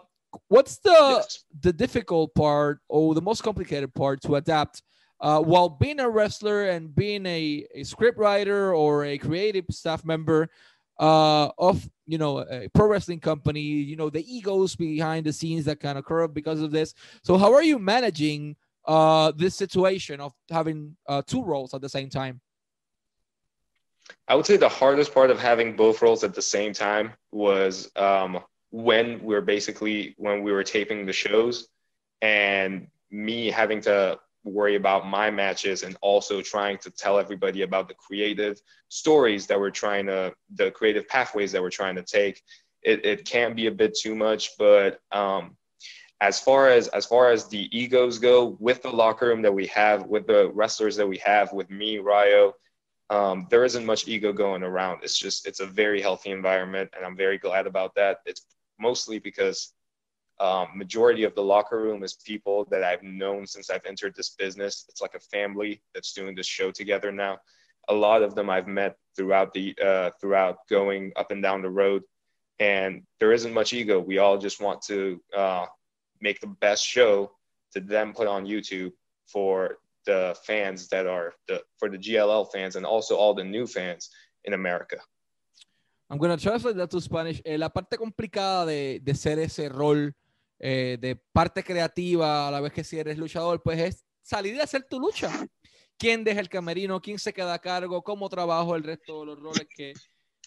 what's 0.48 0.78
the 0.78 0.90
yes. 0.90 1.44
the 1.60 1.72
difficult 1.72 2.34
part 2.34 2.80
or 2.88 3.14
the 3.14 3.22
most 3.22 3.42
complicated 3.42 3.92
part 3.94 4.20
to 4.22 4.36
adapt 4.36 4.82
uh, 5.20 5.40
while 5.40 5.68
being 5.68 6.00
a 6.00 6.08
wrestler 6.08 6.68
and 6.68 6.94
being 6.94 7.24
a, 7.26 7.66
a 7.74 7.82
script 7.84 8.18
writer 8.18 8.74
or 8.74 9.04
a 9.04 9.18
creative 9.18 9.64
staff 9.70 10.04
member 10.04 10.48
uh, 10.98 11.48
of 11.58 11.88
you 12.06 12.18
know 12.18 12.38
a 12.50 12.68
pro 12.74 12.86
wrestling 12.86 13.20
company 13.20 13.60
you 13.60 13.96
know 13.96 14.08
the 14.08 14.24
egos 14.32 14.76
behind 14.76 15.26
the 15.26 15.32
scenes 15.32 15.64
that 15.64 15.80
kind 15.80 15.98
of 15.98 16.04
occur 16.04 16.26
because 16.28 16.60
of 16.60 16.70
this 16.70 16.94
so 17.22 17.36
how 17.36 17.52
are 17.52 17.62
you 17.62 17.78
managing 17.78 18.56
uh, 18.86 19.32
this 19.36 19.54
situation 19.54 20.20
of 20.20 20.32
having 20.50 20.96
uh, 21.08 21.20
two 21.26 21.42
roles 21.42 21.74
at 21.74 21.80
the 21.80 21.88
same 21.88 22.08
time 22.08 22.40
i 24.28 24.34
would 24.34 24.46
say 24.46 24.56
the 24.56 24.68
hardest 24.68 25.12
part 25.12 25.30
of 25.30 25.38
having 25.38 25.76
both 25.76 26.00
roles 26.00 26.24
at 26.24 26.34
the 26.34 26.42
same 26.42 26.72
time 26.72 27.12
was 27.30 27.90
um, 27.96 28.40
when 28.76 29.18
we 29.24 29.34
are 29.34 29.40
basically 29.40 30.14
when 30.18 30.42
we 30.42 30.52
were 30.52 30.62
taping 30.62 31.06
the 31.06 31.12
shows 31.12 31.68
and 32.20 32.86
me 33.10 33.50
having 33.50 33.80
to 33.80 34.18
worry 34.44 34.76
about 34.76 35.08
my 35.08 35.30
matches 35.30 35.82
and 35.82 35.96
also 36.02 36.42
trying 36.42 36.76
to 36.76 36.90
tell 36.90 37.18
everybody 37.18 37.62
about 37.62 37.88
the 37.88 37.94
creative 37.94 38.60
stories 38.90 39.46
that 39.46 39.58
we're 39.58 39.70
trying 39.70 40.04
to 40.04 40.30
the 40.56 40.70
creative 40.72 41.08
pathways 41.08 41.50
that 41.52 41.62
we're 41.62 41.70
trying 41.70 41.96
to 41.96 42.02
take 42.02 42.42
it, 42.82 43.02
it 43.02 43.24
can 43.24 43.54
be 43.54 43.66
a 43.66 43.72
bit 43.72 43.96
too 43.96 44.14
much 44.14 44.50
but 44.58 45.00
um, 45.10 45.56
as 46.20 46.38
far 46.38 46.68
as 46.68 46.88
as 46.88 47.06
far 47.06 47.30
as 47.30 47.48
the 47.48 47.70
egos 47.76 48.18
go 48.18 48.58
with 48.60 48.82
the 48.82 48.90
locker 48.90 49.28
room 49.28 49.40
that 49.40 49.54
we 49.54 49.66
have 49.66 50.04
with 50.04 50.26
the 50.26 50.50
wrestlers 50.52 50.96
that 50.96 51.08
we 51.08 51.16
have 51.16 51.50
with 51.54 51.70
me 51.70 51.96
Rayo 51.96 52.52
um, 53.08 53.46
there 53.50 53.64
isn't 53.64 53.86
much 53.86 54.08
ego 54.08 54.32
going 54.32 54.64
around. 54.64 54.98
It's 55.04 55.16
just 55.16 55.46
it's 55.46 55.60
a 55.60 55.66
very 55.66 56.02
healthy 56.02 56.32
environment 56.32 56.90
and 56.96 57.06
i'm 57.06 57.16
very 57.16 57.38
glad 57.38 57.68
about 57.68 57.94
that. 57.94 58.18
It's 58.26 58.44
mostly 58.78 59.18
because 59.18 59.72
Um, 60.38 60.76
majority 60.76 61.24
of 61.24 61.34
the 61.34 61.42
locker 61.42 61.80
room 61.80 62.04
is 62.04 62.12
people 62.12 62.66
that 62.70 62.84
I've 62.84 63.02
known 63.02 63.46
since 63.46 63.70
I've 63.70 63.86
entered 63.86 64.14
this 64.14 64.30
business. 64.36 64.84
It's 64.90 65.00
like 65.00 65.14
a 65.14 65.28
family 65.36 65.80
that's 65.94 66.12
doing 66.12 66.34
this 66.36 66.46
show 66.46 66.70
together 66.70 67.10
now. 67.10 67.38
A 67.88 67.94
lot 67.94 68.22
of 68.22 68.34
them 68.34 68.50
I've 68.50 68.68
met 68.68 68.96
throughout 69.16 69.54
the 69.54 69.74
uh, 69.80 70.10
throughout 70.20 70.56
going 70.68 71.12
up 71.16 71.30
and 71.30 71.42
down 71.42 71.62
the 71.62 71.70
road, 71.70 72.02
and 72.58 73.02
there 73.18 73.32
isn't 73.32 73.54
much 73.54 73.72
ego. 73.72 73.98
We 73.98 74.18
all 74.18 74.36
just 74.36 74.60
want 74.60 74.82
to 74.82 75.22
uh, 75.34 75.66
make 76.20 76.40
the 76.40 76.54
best 76.60 76.84
show 76.84 77.32
to 77.72 77.80
then 77.80 78.12
put 78.12 78.28
on 78.28 78.44
YouTube 78.44 78.92
for 79.24 79.78
the 80.04 80.36
fans 80.44 80.88
that 80.88 81.06
are 81.06 81.32
the 81.48 81.62
for 81.78 81.88
the 81.88 81.98
GLL 81.98 82.52
fans 82.52 82.76
and 82.76 82.84
also 82.84 83.16
all 83.16 83.34
the 83.34 83.44
new 83.56 83.66
fans 83.66 84.10
in 84.44 84.52
America. 84.52 84.98
I'm 86.08 86.18
going 86.18 86.36
to 86.36 86.42
translate 86.42 86.76
that 86.76 86.88
to 86.88 87.00
Spanish. 87.00 87.40
Eh, 87.44 87.58
la 87.58 87.70
parte 87.70 87.96
complicada 87.96 88.64
de, 88.64 89.00
de 89.02 89.14
ser 89.14 89.38
ese 89.38 89.68
rol 89.68 90.14
eh, 90.58 90.96
de 91.00 91.16
parte 91.16 91.62
creativa 91.62 92.48
a 92.48 92.50
la 92.50 92.60
vez 92.60 92.72
que 92.72 92.84
si 92.84 92.98
eres 92.98 93.18
luchador, 93.18 93.62
pues 93.62 93.78
es 93.80 94.06
salir 94.22 94.54
y 94.54 94.60
hacer 94.60 94.84
tu 94.84 94.98
lucha. 95.00 95.30
¿Quién 95.98 96.24
deja 96.24 96.40
el 96.40 96.48
camerino? 96.48 97.00
¿Quién 97.00 97.18
se 97.18 97.32
queda 97.32 97.54
a 97.54 97.58
cargo? 97.58 98.02
¿Cómo 98.02 98.28
trabajo 98.28 98.76
el 98.76 98.82
resto 98.82 99.20
de 99.20 99.26
los 99.26 99.40
roles 99.40 99.66
que, 99.74 99.94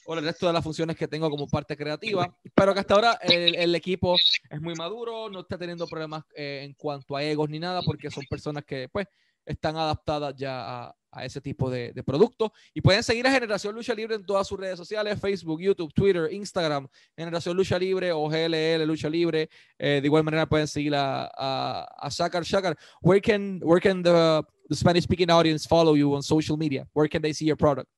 o 0.05 0.13
el 0.15 0.23
resto 0.23 0.47
de 0.47 0.53
las 0.53 0.63
funciones 0.63 0.95
que 0.95 1.07
tengo 1.07 1.29
como 1.29 1.47
parte 1.47 1.75
creativa? 1.75 2.35
Pero 2.53 2.73
que 2.73 2.79
hasta 2.79 2.93
ahora 2.93 3.19
el, 3.21 3.55
el 3.55 3.75
equipo 3.75 4.15
es 4.49 4.61
muy 4.61 4.75
maduro, 4.75 5.29
no 5.29 5.41
está 5.41 5.57
teniendo 5.57 5.87
problemas 5.87 6.23
eh, 6.35 6.61
en 6.63 6.73
cuanto 6.73 7.15
a 7.15 7.23
egos 7.23 7.49
ni 7.49 7.59
nada, 7.59 7.81
porque 7.81 8.11
son 8.11 8.25
personas 8.29 8.63
que, 8.63 8.89
pues, 8.89 9.07
están 9.45 9.75
adaptadas 9.77 10.35
ya 10.35 10.85
a, 10.85 10.95
a 11.11 11.25
ese 11.25 11.41
tipo 11.41 11.69
de, 11.69 11.91
de 11.93 12.03
producto. 12.03 12.51
Y 12.73 12.81
pueden 12.81 13.03
seguir 13.03 13.25
a 13.27 13.31
Generación 13.31 13.75
Lucha 13.75 13.93
Libre 13.93 14.15
en 14.15 14.25
todas 14.25 14.47
sus 14.47 14.59
redes 14.59 14.77
sociales, 14.77 15.19
Facebook, 15.19 15.61
YouTube, 15.61 15.93
Twitter, 15.93 16.31
Instagram, 16.31 16.87
Generación 17.17 17.55
Lucha 17.55 17.77
Libre 17.79 18.11
o 18.11 18.27
GLL 18.27 18.85
Lucha 18.85 19.09
Libre. 19.09 19.49
Eh, 19.77 19.99
de 20.01 20.07
igual 20.07 20.23
manera 20.23 20.47
pueden 20.47 20.67
seguir 20.67 20.95
a, 20.95 21.29
a, 21.37 21.87
a 21.99 22.09
Shakar 22.09 22.43
Shakar. 22.43 22.77
Where 23.01 23.21
can, 23.21 23.59
where 23.63 23.79
can 23.79 24.03
the, 24.03 24.43
the 24.69 24.75
Spanish 24.75 25.03
speaking 25.03 25.29
audience 25.29 25.65
follow 25.65 25.93
you 25.95 26.13
on 26.15 26.21
social 26.21 26.57
media? 26.57 26.87
Where 26.93 27.07
can 27.07 27.21
they 27.21 27.33
see 27.33 27.45
your 27.45 27.57
product? 27.57 27.89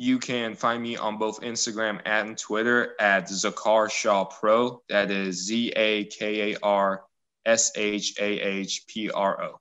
You 0.00 0.20
can 0.20 0.54
find 0.54 0.80
me 0.80 0.96
on 0.96 1.18
both 1.18 1.40
Instagram 1.40 2.00
and 2.04 2.38
Twitter 2.38 2.94
at 3.00 3.26
Zakar 3.26 3.90
Shah 3.90 4.26
Pro. 4.26 4.80
That 4.88 5.10
is 5.10 5.44
Z 5.46 5.72
A 5.74 6.04
K 6.04 6.52
A 6.52 6.58
R 6.62 7.02
S 7.44 7.72
H 7.74 8.14
A 8.20 8.38
H 8.38 8.86
P 8.86 9.10
R 9.10 9.42
O. 9.42 9.60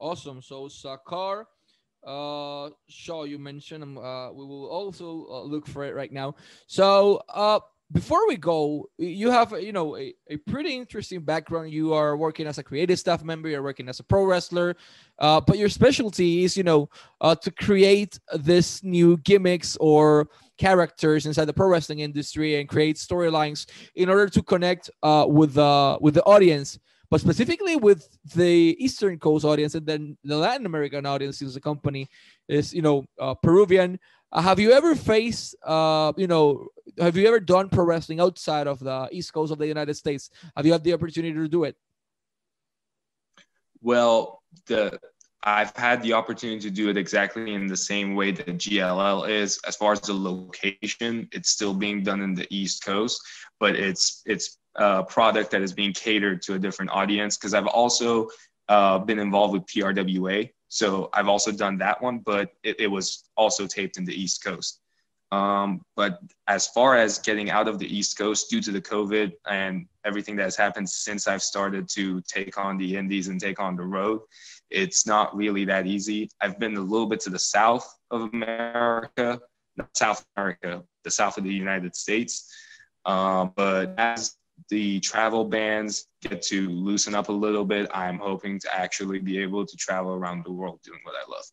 Awesome. 0.00 0.42
So 0.42 0.66
Zakar 0.66 1.44
uh 2.06 2.70
Shah 2.88 3.22
you 3.24 3.38
mentioned 3.38 3.82
um, 3.82 3.98
uh 3.98 4.32
we 4.32 4.44
will 4.44 4.66
also 4.68 5.26
uh, 5.30 5.42
look 5.42 5.66
for 5.66 5.84
it 5.84 5.94
right 5.94 6.12
now. 6.12 6.34
So 6.66 7.22
uh 7.28 7.60
before 7.92 8.26
we 8.26 8.36
go 8.36 8.88
you 8.98 9.30
have 9.30 9.52
you 9.52 9.72
know 9.72 9.96
a, 9.96 10.14
a 10.28 10.36
pretty 10.38 10.74
interesting 10.74 11.20
background. 11.20 11.70
You 11.70 11.92
are 11.92 12.16
working 12.16 12.46
as 12.46 12.58
a 12.58 12.62
creative 12.62 12.98
staff 12.98 13.22
member 13.22 13.48
you're 13.48 13.62
working 13.62 13.88
as 13.88 14.00
a 14.00 14.04
pro 14.04 14.24
wrestler 14.24 14.76
uh 15.18 15.40
but 15.40 15.58
your 15.58 15.68
specialty 15.68 16.44
is 16.44 16.56
you 16.56 16.62
know 16.64 16.88
uh 17.20 17.34
to 17.36 17.50
create 17.50 18.18
this 18.34 18.82
new 18.82 19.16
gimmicks 19.18 19.76
or 19.80 20.28
characters 20.56 21.26
inside 21.26 21.46
the 21.46 21.52
pro 21.52 21.68
wrestling 21.68 22.00
industry 22.00 22.60
and 22.60 22.68
create 22.68 22.96
storylines 22.96 23.66
in 23.96 24.08
order 24.08 24.28
to 24.28 24.42
connect 24.42 24.88
uh 25.02 25.26
with 25.28 25.58
uh 25.58 25.98
with 26.00 26.14
the 26.14 26.22
audience 26.24 26.78
but 27.14 27.20
specifically 27.20 27.76
with 27.76 28.08
the 28.34 28.74
Eastern 28.84 29.20
Coast 29.20 29.44
audience 29.44 29.76
and 29.76 29.86
then 29.86 30.18
the 30.24 30.36
Latin 30.36 30.66
American 30.66 31.06
audience, 31.06 31.38
since 31.38 31.54
the 31.54 31.60
company 31.60 32.08
is, 32.48 32.74
you 32.74 32.82
know, 32.82 33.04
uh, 33.20 33.34
Peruvian. 33.34 34.00
Uh, 34.32 34.42
have 34.42 34.58
you 34.58 34.72
ever 34.72 34.96
faced, 34.96 35.54
uh, 35.64 36.12
you 36.16 36.26
know, 36.26 36.66
have 36.98 37.16
you 37.16 37.28
ever 37.28 37.38
done 37.38 37.68
pro 37.68 37.84
wrestling 37.84 38.18
outside 38.18 38.66
of 38.66 38.80
the 38.80 39.08
East 39.12 39.32
Coast 39.32 39.52
of 39.52 39.58
the 39.58 39.66
United 39.68 39.94
States? 39.94 40.28
Have 40.56 40.66
you 40.66 40.72
had 40.72 40.82
the 40.82 40.92
opportunity 40.92 41.32
to 41.32 41.46
do 41.46 41.62
it? 41.62 41.76
Well, 43.80 44.42
the 44.66 44.98
I've 45.44 45.76
had 45.76 46.02
the 46.02 46.14
opportunity 46.14 46.58
to 46.60 46.70
do 46.70 46.88
it 46.88 46.96
exactly 46.96 47.52
in 47.52 47.66
the 47.66 47.76
same 47.76 48.14
way 48.14 48.32
that 48.32 48.46
GLL 48.46 49.28
is. 49.28 49.60
As 49.66 49.76
far 49.76 49.92
as 49.92 50.00
the 50.00 50.14
location, 50.14 51.28
it's 51.32 51.50
still 51.50 51.74
being 51.74 52.02
done 52.02 52.22
in 52.22 52.34
the 52.34 52.46
East 52.50 52.84
Coast, 52.84 53.20
but 53.60 53.76
it's 53.76 54.22
it's 54.24 54.58
a 54.76 55.04
product 55.04 55.50
that 55.50 55.60
is 55.60 55.72
being 55.72 55.92
catered 55.92 56.40
to 56.42 56.54
a 56.54 56.58
different 56.58 56.90
audience 56.90 57.36
because 57.36 57.52
I've 57.52 57.66
also 57.66 58.28
uh, 58.68 58.98
been 58.98 59.18
involved 59.18 59.52
with 59.52 59.66
PRWA. 59.66 60.50
So 60.68 61.10
I've 61.12 61.28
also 61.28 61.52
done 61.52 61.78
that 61.78 62.02
one, 62.02 62.18
but 62.24 62.50
it, 62.62 62.80
it 62.80 62.86
was 62.86 63.24
also 63.36 63.66
taped 63.66 63.98
in 63.98 64.04
the 64.04 64.14
East 64.14 64.42
Coast. 64.42 64.80
Um, 65.30 65.82
but 65.96 66.20
as 66.48 66.68
far 66.68 66.96
as 66.96 67.18
getting 67.18 67.50
out 67.50 67.68
of 67.68 67.78
the 67.78 67.86
East 67.86 68.16
Coast 68.16 68.50
due 68.50 68.60
to 68.60 68.70
the 68.70 68.80
COVID 68.80 69.32
and 69.48 69.86
everything 70.04 70.36
that 70.36 70.44
has 70.44 70.56
happened 70.56 70.88
since 70.88 71.26
I've 71.26 71.42
started 71.42 71.88
to 71.90 72.20
take 72.22 72.56
on 72.56 72.78
the 72.78 72.96
Indies 72.96 73.28
and 73.28 73.40
take 73.40 73.58
on 73.58 73.76
the 73.76 73.82
road, 73.82 74.20
it's 74.70 75.06
not 75.06 75.34
really 75.36 75.64
that 75.66 75.86
easy. 75.86 76.28
I've 76.40 76.58
been 76.58 76.76
a 76.76 76.80
little 76.80 77.06
bit 77.06 77.20
to 77.20 77.30
the 77.30 77.38
south 77.38 77.98
of 78.10 78.22
America, 78.32 79.40
not 79.76 79.96
South 79.96 80.24
America, 80.36 80.82
the 81.02 81.10
south 81.10 81.38
of 81.38 81.44
the 81.44 81.52
United 81.52 81.94
States. 81.94 82.52
Uh, 83.04 83.46
but 83.56 83.94
as 83.98 84.36
the 84.68 85.00
travel 85.00 85.44
bans 85.44 86.06
get 86.22 86.42
to 86.42 86.68
loosen 86.70 87.14
up 87.14 87.28
a 87.28 87.32
little 87.32 87.64
bit, 87.64 87.90
I'm 87.92 88.18
hoping 88.18 88.58
to 88.60 88.74
actually 88.74 89.18
be 89.18 89.38
able 89.38 89.66
to 89.66 89.76
travel 89.76 90.12
around 90.12 90.44
the 90.44 90.52
world 90.52 90.80
doing 90.82 91.00
what 91.02 91.14
I 91.14 91.30
love. 91.30 91.44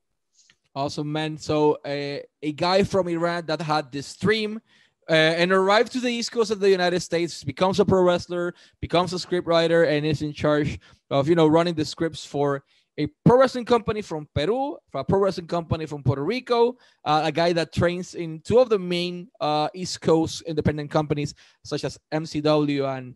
Awesome, 0.74 1.12
man. 1.12 1.38
So, 1.38 1.74
uh, 1.86 2.24
a 2.42 2.52
guy 2.56 2.84
from 2.84 3.10
Iran 3.10 3.46
that 3.48 3.62
had 3.62 3.92
this 3.92 4.16
dream 4.16 4.62
uh, 5.10 5.14
and 5.14 5.52
arrived 5.52 5.92
to 5.92 6.00
the 6.00 6.08
East 6.08 6.32
Coast 6.32 6.52
of 6.52 6.62
the 6.62 6.70
United 6.70 7.02
States, 7.02 7.44
becomes 7.44 7.80
a 7.82 7.86
pro 7.86 8.02
wrestler, 8.02 8.54
becomes 8.80 9.12
a 9.12 9.20
script 9.20 9.48
writer, 9.48 9.84
and 9.84 10.06
is 10.06 10.22
in 10.22 10.32
charge 10.32 10.80
of, 11.10 11.28
you 11.28 11.36
know, 11.36 11.48
running 11.48 11.74
the 11.74 11.84
scripts 11.84 12.26
for 12.26 12.64
a 12.98 13.08
pro 13.26 13.40
wrestling 13.40 13.66
company 13.66 14.02
from 14.02 14.28
Peru, 14.34 14.78
a 14.94 15.04
pro 15.04 15.20
wrestling 15.20 15.48
company 15.48 15.86
from 15.86 16.04
Puerto 16.04 16.24
Rico, 16.24 16.78
uh, 17.06 17.22
a 17.24 17.32
guy 17.32 17.54
that 17.54 17.74
trains 17.74 18.16
in 18.16 18.42
two 18.42 18.60
of 18.60 18.70
the 18.70 18.80
main 18.80 19.30
uh, 19.40 19.70
East 19.74 20.02
Coast 20.02 20.44
independent 20.44 20.92
companies, 20.92 21.34
such 21.64 21.84
as 21.84 21.98
MCW 22.12 22.98
and 22.98 23.16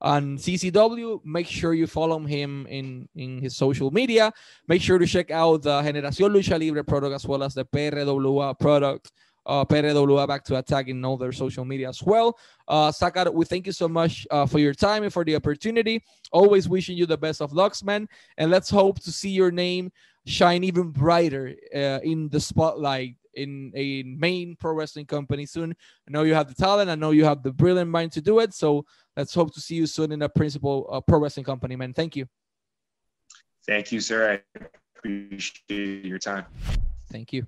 and 0.00 0.38
CCW. 0.38 1.20
Make 1.24 1.46
sure 1.46 1.74
you 1.74 1.86
follow 1.86 2.18
him 2.20 2.66
in 2.68 3.08
in 3.16 3.40
his 3.42 3.56
social 3.56 3.90
media. 3.90 4.32
Make 4.68 4.82
sure 4.82 4.98
to 4.98 5.06
check 5.06 5.30
out 5.30 5.62
the 5.62 5.82
Generación 5.82 6.30
Lucha 6.32 6.58
Libre 6.58 6.84
product 6.84 7.14
as 7.14 7.26
well 7.26 7.42
as 7.42 7.54
the 7.54 7.64
PRWA 7.64 8.58
product 8.58 9.10
uh, 9.48 9.64
PRWA 9.64 10.28
back 10.28 10.44
to 10.44 10.58
attack 10.58 10.88
in 10.88 11.04
all 11.04 11.16
their 11.16 11.32
social 11.32 11.64
media 11.64 11.88
as 11.88 12.02
well. 12.02 12.38
Uh, 12.68 12.90
Zakar, 12.90 13.32
we 13.32 13.44
thank 13.46 13.66
you 13.66 13.72
so 13.72 13.88
much 13.88 14.26
uh, 14.30 14.46
for 14.46 14.58
your 14.58 14.74
time 14.74 15.02
and 15.02 15.12
for 15.12 15.24
the 15.24 15.34
opportunity. 15.34 16.04
Always 16.30 16.68
wishing 16.68 16.96
you 16.96 17.06
the 17.06 17.16
best 17.16 17.40
of 17.40 17.52
lucks, 17.52 17.82
man. 17.82 18.08
And 18.36 18.50
let's 18.50 18.70
hope 18.70 19.00
to 19.00 19.10
see 19.10 19.30
your 19.30 19.50
name 19.50 19.90
shine 20.26 20.62
even 20.62 20.90
brighter 20.90 21.54
uh, 21.74 22.00
in 22.02 22.28
the 22.28 22.38
spotlight 22.38 23.16
in 23.34 23.72
a 23.74 24.02
main 24.02 24.56
pro 24.56 24.72
wrestling 24.72 25.06
company 25.06 25.46
soon. 25.46 25.74
I 26.06 26.10
know 26.10 26.22
you 26.24 26.34
have 26.34 26.48
the 26.48 26.54
talent. 26.54 26.90
I 26.90 26.96
know 26.96 27.12
you 27.12 27.24
have 27.24 27.42
the 27.42 27.52
brilliant 27.52 27.90
mind 27.90 28.12
to 28.12 28.20
do 28.20 28.40
it. 28.40 28.52
So 28.52 28.84
let's 29.16 29.32
hope 29.32 29.54
to 29.54 29.60
see 29.60 29.76
you 29.76 29.86
soon 29.86 30.12
in 30.12 30.22
a 30.22 30.28
principal 30.28 30.88
uh, 30.90 31.00
pro 31.00 31.18
wrestling 31.18 31.44
company, 31.44 31.76
man. 31.76 31.94
Thank 31.94 32.16
you. 32.16 32.26
Thank 33.66 33.92
you, 33.92 34.00
sir. 34.00 34.42
I 34.56 34.62
appreciate 34.96 36.04
your 36.04 36.18
time. 36.18 36.46
Thank 37.10 37.32
you. 37.32 37.46